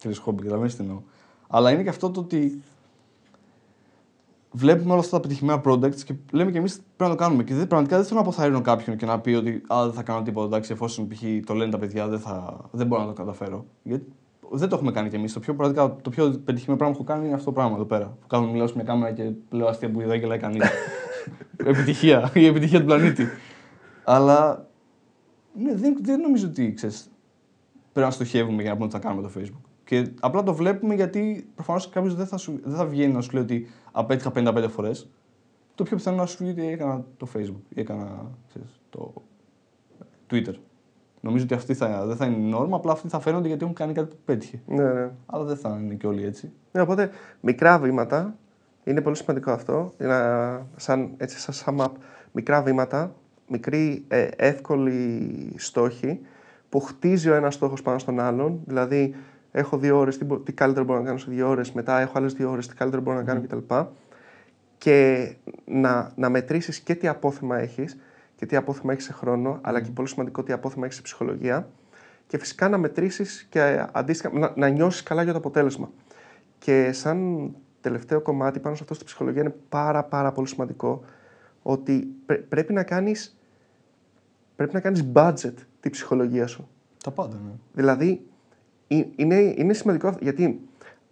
Τελείως 0.00 0.18
χόμπι, 0.18 0.42
καταλαβαίνετε 0.42 0.76
τι 0.76 0.82
εννοώ. 0.82 1.00
Αλλά 1.48 1.70
είναι 1.70 1.82
και 1.82 1.88
αυτό 1.88 2.10
το 2.10 2.20
ότι 2.20 2.62
βλέπουμε 4.52 4.90
όλα 4.90 5.00
αυτά 5.00 5.16
τα 5.16 5.22
πετυχημένα 5.22 5.60
projects 5.64 6.00
και 6.04 6.14
λέμε 6.32 6.50
και 6.50 6.58
εμείς 6.58 6.74
πρέπει 6.96 7.10
να 7.10 7.16
το 7.16 7.22
κάνουμε. 7.24 7.42
Και 7.42 7.54
δεν, 7.54 7.66
πραγματικά 7.66 7.96
δεν 7.96 8.06
θέλω 8.06 8.20
να 8.20 8.26
αποθαρρύνω 8.26 8.60
κάποιον 8.60 8.96
και 8.96 9.06
να 9.06 9.20
πει 9.20 9.34
ότι 9.34 9.62
Α, 9.66 9.84
δεν 9.84 9.92
θα 9.92 10.02
κάνω 10.02 10.22
τίποτα. 10.22 10.46
Εντάξει, 10.46 10.72
εφόσον 10.72 11.08
π.χ. 11.08 11.20
το 11.46 11.54
λένε 11.54 11.70
τα 11.70 11.78
παιδιά, 11.78 12.08
δεν, 12.08 12.18
θα, 12.18 12.60
δεν 12.70 12.86
μπορώ 12.86 13.02
να 13.02 13.08
το 13.08 13.14
καταφέρω. 13.14 13.66
Γιατί 13.82 14.04
δεν 14.50 14.68
το 14.68 14.74
έχουμε 14.76 14.92
κάνει 14.92 15.08
κι 15.08 15.16
εμείς. 15.16 15.32
Το 15.32 15.40
πιο, 15.40 15.54
πραγματικά, 15.54 15.96
το 16.02 16.10
πιο 16.10 16.42
πετυχημένο 16.44 16.78
πράγμα 16.78 16.96
που 16.96 17.02
έχω 17.02 17.12
κάνει 17.12 17.26
είναι 17.26 17.34
αυτό 17.34 17.46
το 17.46 17.52
πράγμα 17.52 17.74
εδώ 17.74 17.84
πέρα. 17.84 18.16
Που 18.20 18.26
κάνω, 18.26 18.50
μιλάω 18.50 18.66
σε 18.66 18.74
μια 18.74 18.84
κάμερα 18.84 19.12
και 19.12 19.32
λέω 19.50 19.66
αστεία 19.66 19.90
που 19.90 20.02
δεν 20.06 20.18
γελάει 20.18 20.38
κανείς. 20.38 20.62
επιτυχία. 21.56 22.30
Η 22.34 22.46
επιτυχία 22.46 22.78
του 22.78 22.84
πλανήτη. 22.84 23.26
Αλλά 24.04 24.66
ναι, 25.54 25.74
δεν, 25.74 25.96
δεν 26.00 26.20
νομίζω 26.20 26.46
ότι 26.46 26.72
ξέρεις, 26.72 27.10
πρέπει 27.92 28.06
να 28.06 28.12
στοχεύουμε 28.12 28.62
για 28.62 28.70
να 28.70 28.76
πούμε 28.76 28.84
ότι 28.84 28.94
θα 28.94 29.08
κάνουμε 29.08 29.28
το 29.28 29.30
Facebook. 29.38 29.71
Και 29.84 30.08
απλά 30.20 30.42
το 30.42 30.54
βλέπουμε 30.54 30.94
γιατί 30.94 31.48
προφανώς 31.54 31.88
κάποιος 31.88 32.14
δεν, 32.14 32.26
θα 32.26 32.36
σου- 32.36 32.60
δεν 32.64 32.76
θα 32.76 32.86
βγαίνει 32.86 33.12
να 33.12 33.20
σου 33.20 33.30
λέει 33.32 33.42
ότι 33.42 33.66
απέτυχα 33.92 34.30
55 34.34 34.66
φορές. 34.68 35.10
Το 35.74 35.82
πιο 35.84 35.96
πιθανό 35.96 36.16
να 36.16 36.26
σου 36.26 36.36
πει 36.38 36.44
ότι 36.44 36.66
έκανα 36.66 37.04
το 37.16 37.26
Facebook 37.36 37.60
ή 37.68 37.80
έκανα 37.80 38.30
ξέρεις, 38.48 38.80
το 38.90 39.12
Twitter. 40.30 40.54
Νομίζω 41.20 41.44
ότι 41.44 41.54
αυτή 41.54 41.74
θα, 41.74 42.06
δεν 42.06 42.16
θα 42.16 42.26
είναι 42.26 42.46
η 42.46 42.48
νόρμα, 42.50 42.76
απλά 42.76 42.92
αυτοί 42.92 43.08
θα 43.08 43.20
φαίνονται 43.20 43.46
γιατί 43.48 43.62
έχουν 43.62 43.74
κάνει 43.76 43.92
κάτι 43.92 44.08
που 44.08 44.20
πέτυχε. 44.24 44.60
Ναι, 44.66 44.92
ναι. 44.92 45.10
Αλλά 45.26 45.44
δεν 45.44 45.56
θα 45.56 45.78
είναι 45.82 45.94
και 45.94 46.06
όλοι 46.06 46.24
έτσι. 46.24 46.52
Ναι, 46.72 46.80
οπότε 46.80 47.10
μικρά 47.40 47.78
βήματα 47.78 48.36
είναι 48.84 49.00
πολύ 49.00 49.16
σημαντικό 49.16 49.50
αυτό. 49.50 49.92
Είναι 50.00 50.14
ένα- 50.14 50.66
σαν, 50.76 51.10
έτσι, 51.16 51.52
σαν 51.52 51.78
sum 51.78 51.84
up. 51.84 51.90
Μικρά 52.32 52.62
βήματα, 52.62 53.14
μικροί 53.48 54.04
ε, 54.08 54.28
εύκολοι 54.36 55.52
στόχοι 55.56 56.20
που 56.68 56.80
χτίζει 56.80 57.28
ο 57.30 57.34
ένας 57.34 57.54
στόχος 57.54 57.82
πάνω 57.82 57.98
στον 57.98 58.20
άλλον. 58.20 58.60
Δηλαδή, 58.66 59.14
έχω 59.52 59.78
δύο 59.78 59.98
ώρες, 59.98 60.18
τι, 60.18 60.24
μπο- 60.24 60.38
τι 60.38 60.52
καλύτερο 60.52 60.84
μπορώ 60.84 60.98
να 60.98 61.04
κάνω 61.06 61.18
σε 61.18 61.30
δύο 61.30 61.48
ώρες, 61.48 61.72
μετά 61.72 62.00
έχω 62.00 62.12
άλλες 62.18 62.32
δύο 62.32 62.50
ώρες, 62.50 62.66
τι 62.68 62.74
καλύτερο 62.74 63.02
μπορώ 63.02 63.16
να 63.16 63.22
κάνω 63.22 63.40
κτλ. 63.42 63.74
Και 64.78 65.28
να, 65.64 66.12
να 66.16 66.28
μετρήσεις 66.28 66.80
και 66.80 66.94
τι 66.94 67.08
απόθεμα 67.08 67.58
έχεις 67.58 67.98
και 68.36 68.46
τι 68.46 68.56
απόθεμα 68.56 68.92
έχεις 68.92 69.04
σε 69.04 69.12
χρόνο, 69.12 69.58
αλλά 69.62 69.80
και 69.80 69.90
πολύ 69.90 70.08
σημαντικό 70.08 70.42
τι 70.42 70.52
απόθεμα 70.52 70.84
έχεις 70.84 70.96
σε 70.96 71.02
ψυχολογία. 71.02 71.68
Και 72.26 72.38
φυσικά 72.38 72.68
να 72.68 72.78
μετρήσεις 72.78 73.46
και 73.50 73.60
ε, 73.60 73.86
αντίστοιχα 73.92 74.38
να, 74.38 74.52
να 74.56 74.68
νιώσεις 74.68 75.02
καλά 75.02 75.22
για 75.22 75.32
το 75.32 75.38
αποτέλεσμα. 75.38 75.90
Και 76.58 76.92
σαν 76.92 77.50
τελευταίο 77.80 78.20
κομμάτι 78.20 78.60
πάνω 78.60 78.74
σε 78.74 78.82
αυτό 78.82 78.94
στη 78.94 79.04
ψυχολογία 79.04 79.40
είναι 79.40 79.54
πάρα 79.68 80.04
πάρα 80.04 80.32
πολύ 80.32 80.48
σημαντικό 80.48 81.04
ότι 81.62 82.14
πρέ- 82.26 82.40
πρέπει 82.42 82.72
να 82.72 82.82
κάνεις 82.82 83.36
πρέπει 84.56 84.74
να 84.74 84.80
κάνεις 84.80 85.04
budget 85.14 85.54
τη 85.80 85.90
ψυχολογία 85.90 86.46
σου. 86.46 86.68
Τα 87.04 87.10
πάντα, 87.10 87.36
ναι. 87.44 87.50
Δηλαδή 87.72 88.10
ε- 88.10 88.31
είναι, 89.16 89.54
είναι 89.56 89.72
σημαντικό 89.72 90.08
αυτό, 90.08 90.24
γιατί 90.24 90.60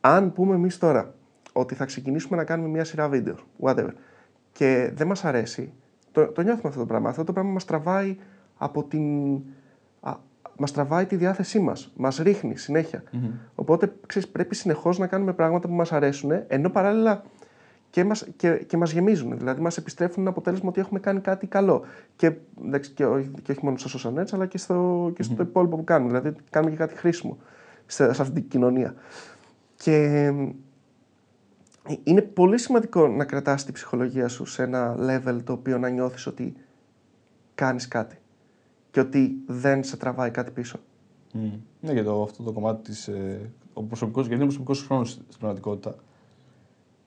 αν 0.00 0.32
πούμε 0.32 0.54
εμείς 0.54 0.78
τώρα 0.78 1.14
ότι 1.52 1.74
θα 1.74 1.84
ξεκινήσουμε 1.84 2.36
να 2.36 2.44
κάνουμε 2.44 2.68
μια 2.68 2.84
σειρά 2.84 3.08
βίντεο, 3.08 3.34
whatever, 3.60 3.90
και 4.52 4.90
δεν 4.94 5.06
μας 5.06 5.24
αρέσει, 5.24 5.72
το, 6.12 6.26
το 6.26 6.42
νιώθουμε 6.42 6.68
αυτό 6.68 6.80
το 6.80 6.86
πράγμα. 6.86 7.08
Αυτό 7.08 7.24
το 7.24 7.32
πράγμα 7.32 7.50
μας 7.52 7.64
τραβάει 7.64 8.16
από 8.56 8.84
την... 8.84 9.34
Α, 10.00 10.16
μας 10.56 10.72
τραβάει 10.72 11.06
τη 11.06 11.16
διάθεσή 11.16 11.60
μας, 11.60 11.92
μας 11.96 12.16
ρίχνει 12.16 12.56
συνέχεια. 12.56 13.02
Οπότε 13.54 13.92
ξέρεις, 14.06 14.28
πρέπει 14.28 14.54
συνεχώς 14.54 14.98
να 14.98 15.06
κάνουμε 15.06 15.32
πράγματα 15.32 15.68
που 15.68 15.74
μας 15.74 15.92
αρέσουν, 15.92 16.30
ενώ 16.46 16.70
παράλληλα 16.70 17.22
και 17.90 18.04
μας, 18.04 18.28
και, 18.36 18.52
και 18.52 18.76
μας 18.76 18.92
γεμίζουν. 18.92 19.38
Δηλαδή 19.38 19.60
μας 19.60 19.76
επιστρέφουν 19.76 20.20
ένα 20.20 20.30
αποτέλεσμα 20.30 20.68
ότι 20.68 20.80
έχουμε 20.80 21.00
κάνει 21.00 21.20
κάτι 21.20 21.46
καλό. 21.46 21.84
Και, 22.16 22.32
εντάξει, 22.64 22.90
και, 22.90 23.06
όχι, 23.06 23.30
και 23.42 23.52
όχι 23.52 23.64
μόνο 23.64 23.76
στο 23.76 24.10
social 24.10 24.20
nets, 24.20 24.28
αλλά 24.32 24.46
και 24.46 24.58
στο, 24.58 25.10
και 25.14 25.22
στο 25.22 25.42
υπόλοιπο 25.42 25.76
που 25.76 25.84
κάνουμε. 25.84 26.20
Δηλαδή 26.20 26.40
κάνουμε 26.50 26.72
και 26.72 26.78
κάτι 26.78 26.94
χρήσιμο 26.94 27.38
σε, 27.90 28.12
σε 28.12 28.22
αυτή 28.22 28.34
την 28.34 28.48
κοινωνία. 28.48 28.94
Και 29.76 29.94
ε, 30.04 30.34
είναι 32.02 32.22
πολύ 32.22 32.58
σημαντικό 32.58 33.08
να 33.08 33.24
κρατάς 33.24 33.64
τη 33.64 33.72
ψυχολογία 33.72 34.28
σου 34.28 34.44
σε 34.44 34.62
ένα 34.62 34.96
level 34.98 35.40
το 35.44 35.52
οποίο 35.52 35.78
να 35.78 35.88
νιώθεις 35.88 36.26
ότι 36.26 36.54
κάνεις 37.54 37.88
κάτι 37.88 38.18
και 38.90 39.00
ότι 39.00 39.42
δεν 39.46 39.84
σε 39.84 39.96
τραβάει 39.96 40.30
κάτι 40.30 40.50
πίσω. 40.50 40.78
Mm. 41.34 41.58
Ναι, 41.80 41.92
για 41.92 42.04
το, 42.04 42.22
αυτό 42.22 42.42
το 42.42 42.52
κομμάτι 42.52 42.82
της. 42.82 43.08
Ε, 43.08 43.50
ο 43.72 43.82
προσωπικός, 43.82 44.26
γιατί 44.26 44.42
είναι 44.42 44.50
προσωπικός 44.50 44.86
χρόνος 44.86 45.10
στην 45.10 45.38
πραγματικότητα. 45.38 45.94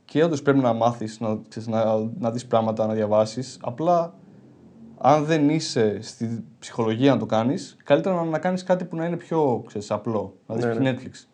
Και 0.06 0.24
όντως 0.24 0.42
πρέπει 0.42 0.60
να 0.60 0.74
μάθεις, 0.74 1.20
να, 1.20 1.40
ξέρεις, 1.50 1.68
να, 1.68 2.10
να 2.20 2.32
δεις 2.32 2.46
πράγματα, 2.46 2.88
να 2.88 2.94
διαβάσεις. 2.94 3.58
Απλά 3.62 4.14
αν 5.06 5.26
δεν 5.26 5.50
είσαι 5.50 6.02
στη 6.02 6.44
ψυχολογία 6.60 7.14
να 7.14 7.20
το 7.20 7.26
κάνεις, 7.26 7.78
καλύτερα 7.84 8.16
να, 8.16 8.24
να 8.24 8.40
κάνεις 8.40 8.64
κάτι 8.64 8.86
που 8.86 8.96
να 8.96 9.06
είναι 9.06 9.18
πιο 9.18 9.64
ξέρεις, 9.68 9.92
απλό. 9.92 10.36
Να 10.48 10.56
δεις 10.56 10.66
Ναι, 10.66 10.92
Netflix. 10.92 11.28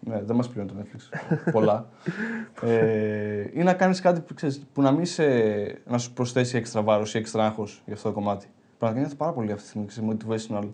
Ναι, 0.00 0.22
δεν 0.22 0.36
μας 0.36 0.48
πληρώνει 0.48 0.72
το 0.72 0.76
Netflix. 0.80 1.52
Πολλά. 1.52 1.88
ε, 2.62 3.44
ή 3.52 3.62
να 3.62 3.74
κάνεις 3.74 4.00
κάτι 4.00 4.20
που, 4.20 4.34
ξέρεις, 4.34 4.66
που 4.72 4.82
να 4.82 4.90
μην 4.90 5.06
σε, 5.06 5.24
να 5.86 5.98
σου 5.98 6.12
προσθέσει 6.12 6.56
έξτρα 6.56 6.82
βάρος 6.82 7.14
ή 7.14 7.18
έξτρα 7.18 7.44
άγχος 7.44 7.82
για 7.84 7.94
αυτό 7.94 8.08
το 8.08 8.14
κομμάτι. 8.14 8.46
Πραγματικά 8.82 9.06
νιώθω 9.08 9.24
πάρα 9.24 9.32
πολύ 9.32 9.52
αυτή 9.52 9.62
τη 9.84 9.90
στιγμή 9.92 10.16
ξέρεις, 10.16 10.46
motivational. 10.48 10.66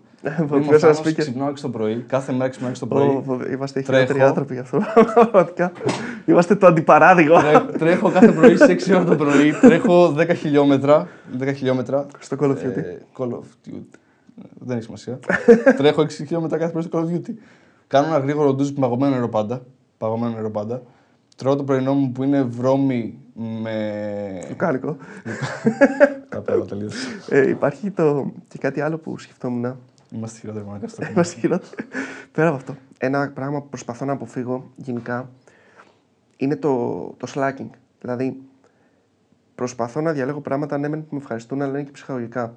Που 0.47 0.55
Είμαι 0.55 0.59
βγες 0.65 0.83
ένα 0.83 0.93
φάνος, 0.93 0.99
speaker. 0.99 1.13
ξυπνάω 1.17 1.47
6 1.49 1.53
το 1.61 1.69
πρωί, 1.69 1.95
κάθε 2.07 2.31
μέρα 2.31 2.49
ξυπνάω 2.49 2.71
6 2.71 2.79
το 2.79 2.87
πρωί. 2.87 3.07
Ω, 3.07 3.23
ω, 3.27 3.51
Είμαστε 3.51 3.79
οι 3.79 3.83
Τρέχω. 3.83 4.01
χειρότεροι 4.01 4.25
άνθρωποι 4.27 4.53
γι' 4.53 4.59
αυτό. 4.59 4.81
Πραγματικά. 5.13 5.71
Είμαστε 6.25 6.55
το 6.55 6.67
αντιπαράδειγμα. 6.67 7.41
Τρέ- 7.41 7.77
τρέχω 7.77 8.11
κάθε 8.11 8.31
πρωί 8.31 8.55
στι 8.55 8.71
6 8.87 8.93
ώρα 8.95 9.03
το 9.03 9.15
πρωί, 9.15 9.51
τρέχω 9.61 10.13
10 10.17 10.33
χιλιόμετρα. 10.35 11.07
10 11.39 11.53
χιλιόμετρα. 11.55 12.05
Στο 12.19 12.37
Call 12.39 12.45
of 12.49 12.51
Duty. 12.51 12.75
Ε, 12.77 12.97
Call 13.17 13.27
of 13.29 13.67
Duty. 13.67 13.81
Δεν 14.59 14.75
έχει 14.75 14.83
σημασία. 14.85 15.19
τρέχω 15.77 16.01
6 16.01 16.09
χιλιόμετρα 16.09 16.57
κάθε 16.57 16.71
πρωί 16.71 16.83
στο 16.83 16.99
Call 16.99 17.03
of 17.03 17.15
Duty. 17.15 17.33
Κάνω 17.87 18.07
ένα 18.07 18.17
γρήγορο 18.19 18.53
ντουζ 18.53 18.69
με 18.69 18.79
παγωμένο 18.79 19.13
νερό 19.15 19.29
πάντα. 19.29 19.61
Παγωμένο 19.97 20.33
νερό 20.35 20.49
πάντα. 20.51 20.81
Τρώω 21.39 21.55
το 21.55 21.63
πρωινό 21.63 21.93
μου 21.93 22.11
που 22.11 22.23
είναι 22.23 22.41
βρώμη 22.43 23.19
με. 23.33 24.45
Λουκάνικο. 24.49 24.97
Τα 26.29 26.41
πέρα 26.41 26.65
τελείω. 26.65 26.89
Ε, 27.29 27.49
υπάρχει 27.49 27.91
το... 27.91 28.31
και 28.47 28.57
κάτι 28.57 28.81
άλλο 28.81 28.97
που 28.97 29.17
σκεφτόμουν. 29.17 29.75
Είμαστε 30.11 30.39
χειρότεροι 30.39 30.65
μαλάκα 30.65 30.87
στο 30.87 30.95
κομμάτι. 30.95 31.13
Είμαστε 31.13 31.39
χειρότεροι. 31.39 31.71
Πέρα 32.31 32.47
από 32.47 32.55
αυτό. 32.57 32.75
Ένα 32.97 33.31
πράγμα 33.31 33.61
που 33.61 33.69
προσπαθώ 33.69 34.05
να 34.05 34.11
αποφύγω 34.11 34.71
γενικά 34.75 35.29
είναι 36.37 36.55
το, 36.55 36.99
το 37.17 37.27
slacking. 37.35 37.69
Δηλαδή, 38.01 38.41
προσπαθώ 39.55 40.01
να 40.01 40.11
διαλέγω 40.11 40.41
πράγματα 40.41 40.77
ναι, 40.77 40.87
μεν 40.87 40.99
που 41.01 41.07
με 41.15 41.17
ευχαριστούν, 41.17 41.61
αλλά 41.61 41.71
είναι 41.71 41.83
και 41.83 41.91
ψυχολογικά. 41.91 42.55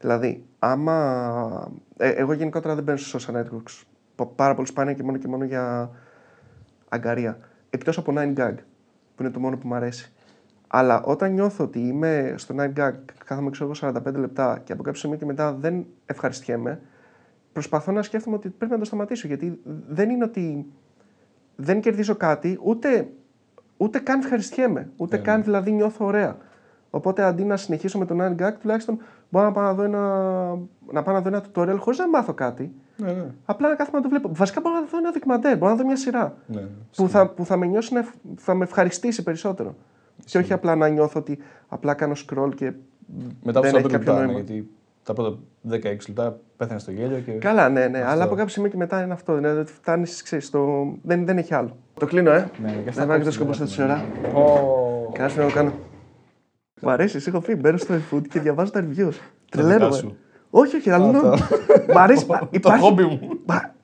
Δηλαδή, 0.00 0.44
άμα. 0.58 1.70
Ε, 1.96 2.08
εγώ 2.10 2.32
γενικότερα 2.32 2.74
δεν 2.74 2.84
μπαίνω 2.84 2.98
σε 2.98 3.18
social 3.20 3.34
networks. 3.34 3.82
Πα- 4.14 4.26
Πάρα 4.26 4.54
πολύ 4.54 4.66
σπάνια 4.66 4.92
και 4.92 5.02
μόνο 5.02 5.16
και 5.18 5.28
μόνο 5.28 5.44
για 5.44 5.90
αγκαρία. 6.88 7.38
Εκτός 7.70 7.98
από 7.98 8.12
9gag, 8.16 8.54
που 9.14 9.22
είναι 9.22 9.30
το 9.30 9.40
μόνο 9.40 9.56
που 9.56 9.68
μου 9.68 9.74
αρέσει. 9.74 10.12
Αλλά 10.66 11.02
όταν 11.02 11.32
νιώθω 11.32 11.64
ότι 11.64 11.78
είμαι 11.78 12.34
στο 12.36 12.54
9gag, 12.58 12.92
κάθομαι 13.24 13.50
ξέρω 13.50 13.70
εγώ 13.70 13.92
45 14.06 14.14
λεπτά 14.14 14.60
και 14.64 14.72
από 14.72 14.82
κάποιο 14.82 15.00
σημείο 15.00 15.16
και 15.16 15.24
μετά 15.24 15.52
δεν 15.52 15.86
ευχαριστιέμαι, 16.06 16.80
προσπαθώ 17.52 17.92
να 17.92 18.02
σκέφτομαι 18.02 18.36
ότι 18.36 18.48
πρέπει 18.48 18.72
να 18.72 18.78
το 18.78 18.84
σταματήσω. 18.84 19.26
Γιατί 19.26 19.60
δεν 19.88 20.10
είναι 20.10 20.24
ότι 20.24 20.66
δεν 21.56 21.80
κερδίζω 21.80 22.14
κάτι, 22.14 22.58
ούτε, 22.62 23.08
ούτε 23.76 23.98
καν 23.98 24.18
ευχαριστιέμαι. 24.18 24.90
Ούτε 24.96 25.16
Ναι, 25.16 25.22
καν 25.22 25.42
δηλαδή 25.42 25.70
νιώθω 25.72 26.04
ωραία. 26.04 26.36
Οπότε 26.90 27.22
αντί 27.22 27.44
να 27.44 27.56
συνεχίσω 27.56 27.98
με 27.98 28.04
το 28.04 28.16
9gag, 28.20 28.52
τουλάχιστον 28.60 28.98
μπορώ 29.30 29.44
να 29.44 29.52
πάω 29.52 29.64
να 29.64 29.74
δω 29.74 29.82
ένα, 29.82 30.00
να 30.92 31.02
πάω 31.02 31.14
να 31.14 31.20
δω 31.20 31.28
ένα 31.28 31.42
tutorial 31.44 31.76
χωρίς 31.78 31.98
να 31.98 32.08
μάθω 32.08 32.34
κάτι. 32.34 32.72
Ναι, 32.96 33.12
ναι. 33.12 33.24
Απλά 33.44 33.68
να 33.68 33.74
κάθομαι 33.74 33.96
να 33.96 34.02
το 34.02 34.08
βλέπω. 34.08 34.30
Βασικά 34.32 34.60
μπορώ 34.60 34.74
να 34.74 34.80
δω 34.90 34.98
ένα 34.98 35.10
ντοκιμαντέρ, 35.10 35.56
μπορώ 35.56 35.70
να 35.70 35.76
δω 35.78 35.84
μια 35.86 35.96
σειρά. 35.96 36.34
ναι. 36.46 36.62
Που 36.96 37.08
θα, 37.08 37.28
που 37.28 37.44
θα 37.44 37.56
με 37.56 37.66
νιώσει 37.66 37.92
να, 37.94 37.98
ευ- 38.00 38.14
θα 38.36 38.54
με 38.54 38.64
ευχαριστήσει 38.64 39.22
περισσότερο. 39.22 39.74
Και 40.24 40.38
όχι 40.38 40.52
απλά 40.52 40.74
να 40.76 40.88
νιώθω 40.88 41.20
ότι 41.20 41.38
απλά 41.68 41.94
κάνω 41.94 42.12
scroll 42.26 42.50
και 42.54 42.72
Μετά 43.42 43.58
από 43.58 43.68
δεν 43.70 43.74
45 43.74 43.78
έχει 43.78 43.88
κάποιο 43.88 43.98
λεπτά, 43.98 44.12
ναι, 44.12 44.18
νόημα. 44.24 44.32
γιατί 44.40 44.68
τα 45.02 45.12
πρώτα 45.12 45.38
16 45.70 45.82
λεπτά 45.82 46.38
πέθανε 46.56 46.78
στο 46.80 46.90
γέλιο 46.90 47.18
και. 47.18 47.32
Καλά, 47.32 47.68
ναι, 47.68 47.86
ναι. 47.86 47.98
Αυτό. 47.98 48.10
Αλλά 48.10 48.24
από 48.24 48.34
κάποιο 48.34 48.48
σημείο 48.52 48.70
και 48.70 48.76
μετά 48.76 49.02
είναι 49.02 49.12
αυτό. 49.12 49.34
Δηλαδή 49.34 49.58
ότι 49.60 49.72
φτάνεις, 49.72 50.22
ξέρεις, 50.22 50.46
στο... 50.46 50.86
δεν, 51.02 51.26
δεν 51.26 51.38
έχει 51.38 51.54
άλλο. 51.54 51.76
Το 51.94 52.06
κλείνω, 52.06 52.30
ε. 52.30 52.50
Ναι, 52.62 52.68
για 52.70 52.78
αυτά 52.88 53.00
Δεν 53.00 53.06
βάλει 53.08 53.24
το 53.24 53.38
κόψτε, 53.38 53.44
σκοπό 53.44 53.52
δεν 53.52 53.66
τόση 53.66 53.82
ώρα. 53.82 54.04
Ω. 54.42 55.10
Κάτσε 55.12 55.40
να 55.40 55.46
το 55.46 55.52
κάνω. 55.54 55.72
Μου 56.82 56.90
αρέσει, 56.90 57.20
σε 57.20 57.30
έχω 57.30 57.40
πει. 57.40 57.54
Μπαίνω 57.54 57.76
στο 57.76 57.94
eFood 57.94 58.22
και 58.28 58.40
διαβάζω 58.40 58.70
τα 58.70 58.80
reviews. 58.80 58.90
δικά 58.94 59.12
Τρελαίνομαι. 59.50 59.96
σου. 59.96 60.16
Όχι, 60.50 60.76
όχι, 60.76 60.90
αλλά. 60.90 61.10
τα- 61.20 61.36
Μ' 61.94 61.98
αρέσει. 61.98 62.26
Το 62.26 62.48
Υπάρχει. 62.50 62.82
χόμπι 62.82 63.02
μου. 63.02 63.20
Μα- 63.46 63.74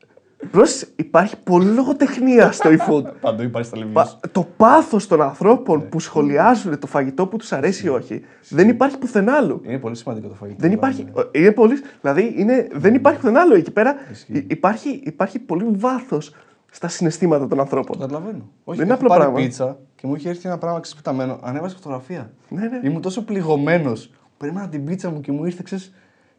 Πρόσεχε, 0.51 0.87
υπάρχει 0.97 1.37
πολύ 1.45 1.67
λογοτεχνία 1.71 2.53
στο 2.53 2.71
eFood. 2.71 3.03
Παντού 3.21 3.43
υπάρχει 3.43 3.69
στα 3.69 3.87
Πα- 3.93 4.05
reviews. 4.07 4.29
το 4.33 4.47
πάθος 4.57 5.07
των 5.07 5.19
Ναι. 5.19 5.25
ανθρώπων 5.25 5.89
που 5.89 6.01
σχολιάζουν 6.01 6.79
το 6.79 6.87
φαγητό 6.87 7.27
που 7.27 7.37
τους 7.37 7.53
αρέσει 7.53 7.87
ή 7.87 7.89
όχι 7.89 8.25
δεν 8.49 8.69
υπάρχει 8.69 8.99
πουθενά 8.99 9.33
άλλου. 9.33 9.61
Είναι 9.67 9.79
πολύ 9.79 9.97
σημαντικό 9.97 10.29
το 10.29 10.35
φαγητό. 10.35 10.59
Δεν 10.61 10.69
ναι. 10.69 10.75
υπάρχει. 10.75 11.07
Είναι 11.33 11.51
πολύ. 11.53 11.75
Δηλαδή 12.01 12.35
είναι, 12.37 12.69
δεν 12.73 12.95
υπάρχει 12.95 13.21
πουθενά 13.21 13.41
άλλο. 13.41 13.55
Εκεί 13.55 13.71
πέρα 13.71 13.95
Ισχύει. 14.11 14.33
υ- 14.37 14.51
υπάρχει, 14.53 15.01
υπάρχει 15.05 15.39
πολύ 15.39 15.67
βάθος 15.77 16.35
στα 16.75 16.89
συναισθήματα 16.89 17.47
των 17.47 17.57
Το 17.57 17.63
ανθρώπων. 17.63 17.99
καταλαβαίνω. 17.99 18.49
Όχι, 18.65 18.79
Δεν 18.79 18.87
είναι 18.87 18.95
έχω 18.95 18.95
απλό 18.95 19.09
πάρει 19.09 19.21
πράγμα. 19.21 19.39
πίτσα 19.39 19.79
και 19.97 20.07
μου 20.07 20.15
είχε 20.15 20.29
έρθει 20.29 20.49
ένα 20.49 20.59
πράγμα 20.59 20.81
ξεσπιταμένο. 20.81 21.39
Ανέβασε 21.43 21.75
φωτογραφία. 21.75 22.31
Ναι, 22.49 22.61
ναι. 22.67 22.81
Ήμουν 22.89 23.01
τόσο 23.03 23.25
πληγωμένος. 23.25 24.11
Περίμενα 24.39 24.69
την 24.69 24.85
πίτσα 24.85 25.11
μου 25.11 25.21
και 25.21 25.33
μου 25.33 25.45
ήρθε, 25.45 25.63
ξέρεις, 25.65 25.93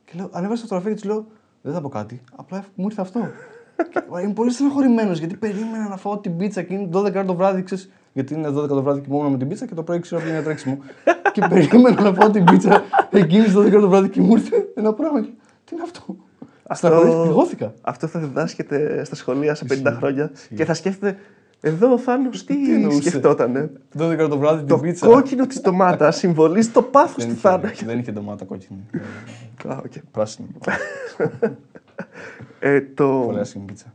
και 0.06 0.12
λέω, 0.16 0.30
ανέβασε 0.32 0.62
φωτογραφία 0.62 0.94
και 0.94 1.02
του 1.02 1.08
λέω, 1.08 1.26
δεν 1.62 1.74
θα 1.74 1.82
πω 1.82 1.90
κάτι. 1.90 2.22
Απλά 2.36 2.66
μου 2.76 2.86
ήρθε 2.86 3.02
αυτό. 3.02 3.20
Και, 3.92 4.02
μα, 4.10 4.22
Είμαι 4.22 4.34
πολύ 4.34 4.52
στεναχωρημένο 4.52 5.12
γιατί 5.14 5.36
περίμενα 5.36 5.88
να 5.90 5.98
φάω 5.98 6.18
την 6.18 6.38
πίτσα 6.38 6.62
και 6.62 6.74
είναι 6.74 6.90
12 6.94 7.02
ώρα 7.04 7.26
το 7.26 7.36
βράδυ, 7.36 7.64
ξέρεις, 7.64 7.90
γιατί 8.14 8.34
είναι 8.34 8.48
12 8.50 8.68
το 8.68 8.84
βράδυ 8.84 9.02
κοιμόμουν 9.02 9.32
με 9.32 9.38
την 9.38 9.48
πίτσα 9.48 9.66
και 9.66 9.74
το 9.76 9.84
πρωί 9.84 10.00
ξέρω 10.00 10.22
ότι 10.22 10.30
είναι 10.30 10.42
τρέξιμο. 10.42 10.78
και 11.34 11.42
περίμενα 11.50 12.02
να 12.02 12.14
πάω 12.14 12.30
την 12.30 12.44
πίτσα 12.44 12.84
εκείνης 13.12 13.54
το 13.54 13.62
12 13.62 13.72
το 13.72 13.90
βράδυ 13.90 14.10
και 14.10 14.22
μου 14.22 14.36
ήρθε 14.36 14.68
ένα 14.76 14.94
πράγμα. 14.94 15.22
και, 15.22 15.30
Τι 15.66 15.76
είναι 15.76 15.84
αυτό; 15.84 16.16
Στεναχωρήθηκα, 16.70 17.22
πληγώθηκα. 17.22 17.74
αυτό 17.82 18.08
θα 18.08 18.20
διδάσκεται 18.20 19.04
στα 19.04 19.16
σχολεία 19.16 19.56
σε 19.56 19.66
50 19.70 19.94
χρόνια 19.98 20.32
και 20.56 20.66
θα 20.66 20.74
σκέφτεται. 20.74 21.18
Εδώ 21.66 21.94
ο 21.94 21.98
Θάνος 21.98 22.44
τι, 22.46 22.74
εννοούσε; 22.74 23.02
σκεφτότανε; 23.10 23.72
12 23.98 24.28
το 24.30 24.38
βράδυ 24.38 24.58
την 24.58 24.68
Το 24.68 24.78
πίτσα. 24.80 25.08
κόκκινο 25.08 25.48
της 25.48 25.62
ντομάτας 25.62 26.16
συμβολίζει 26.18 26.70
το 26.70 26.82
πάθος 26.82 27.16
Δεν 27.16 27.28
του 27.28 27.32
είχε, 27.32 27.42
Θάνου. 27.50 27.70
δεν 27.86 28.00
είχε 28.00 28.12
ντομάτα 28.12 28.46
κόκκινη. 28.46 28.80
Α, 29.68 29.78
οκ. 29.86 29.92
Πράσινη. 30.12 30.48
Ε, 32.60 32.82
το... 32.82 33.24
Πολύ 33.26 33.40
άσχημη 33.40 33.66
πίτσα. 33.66 33.94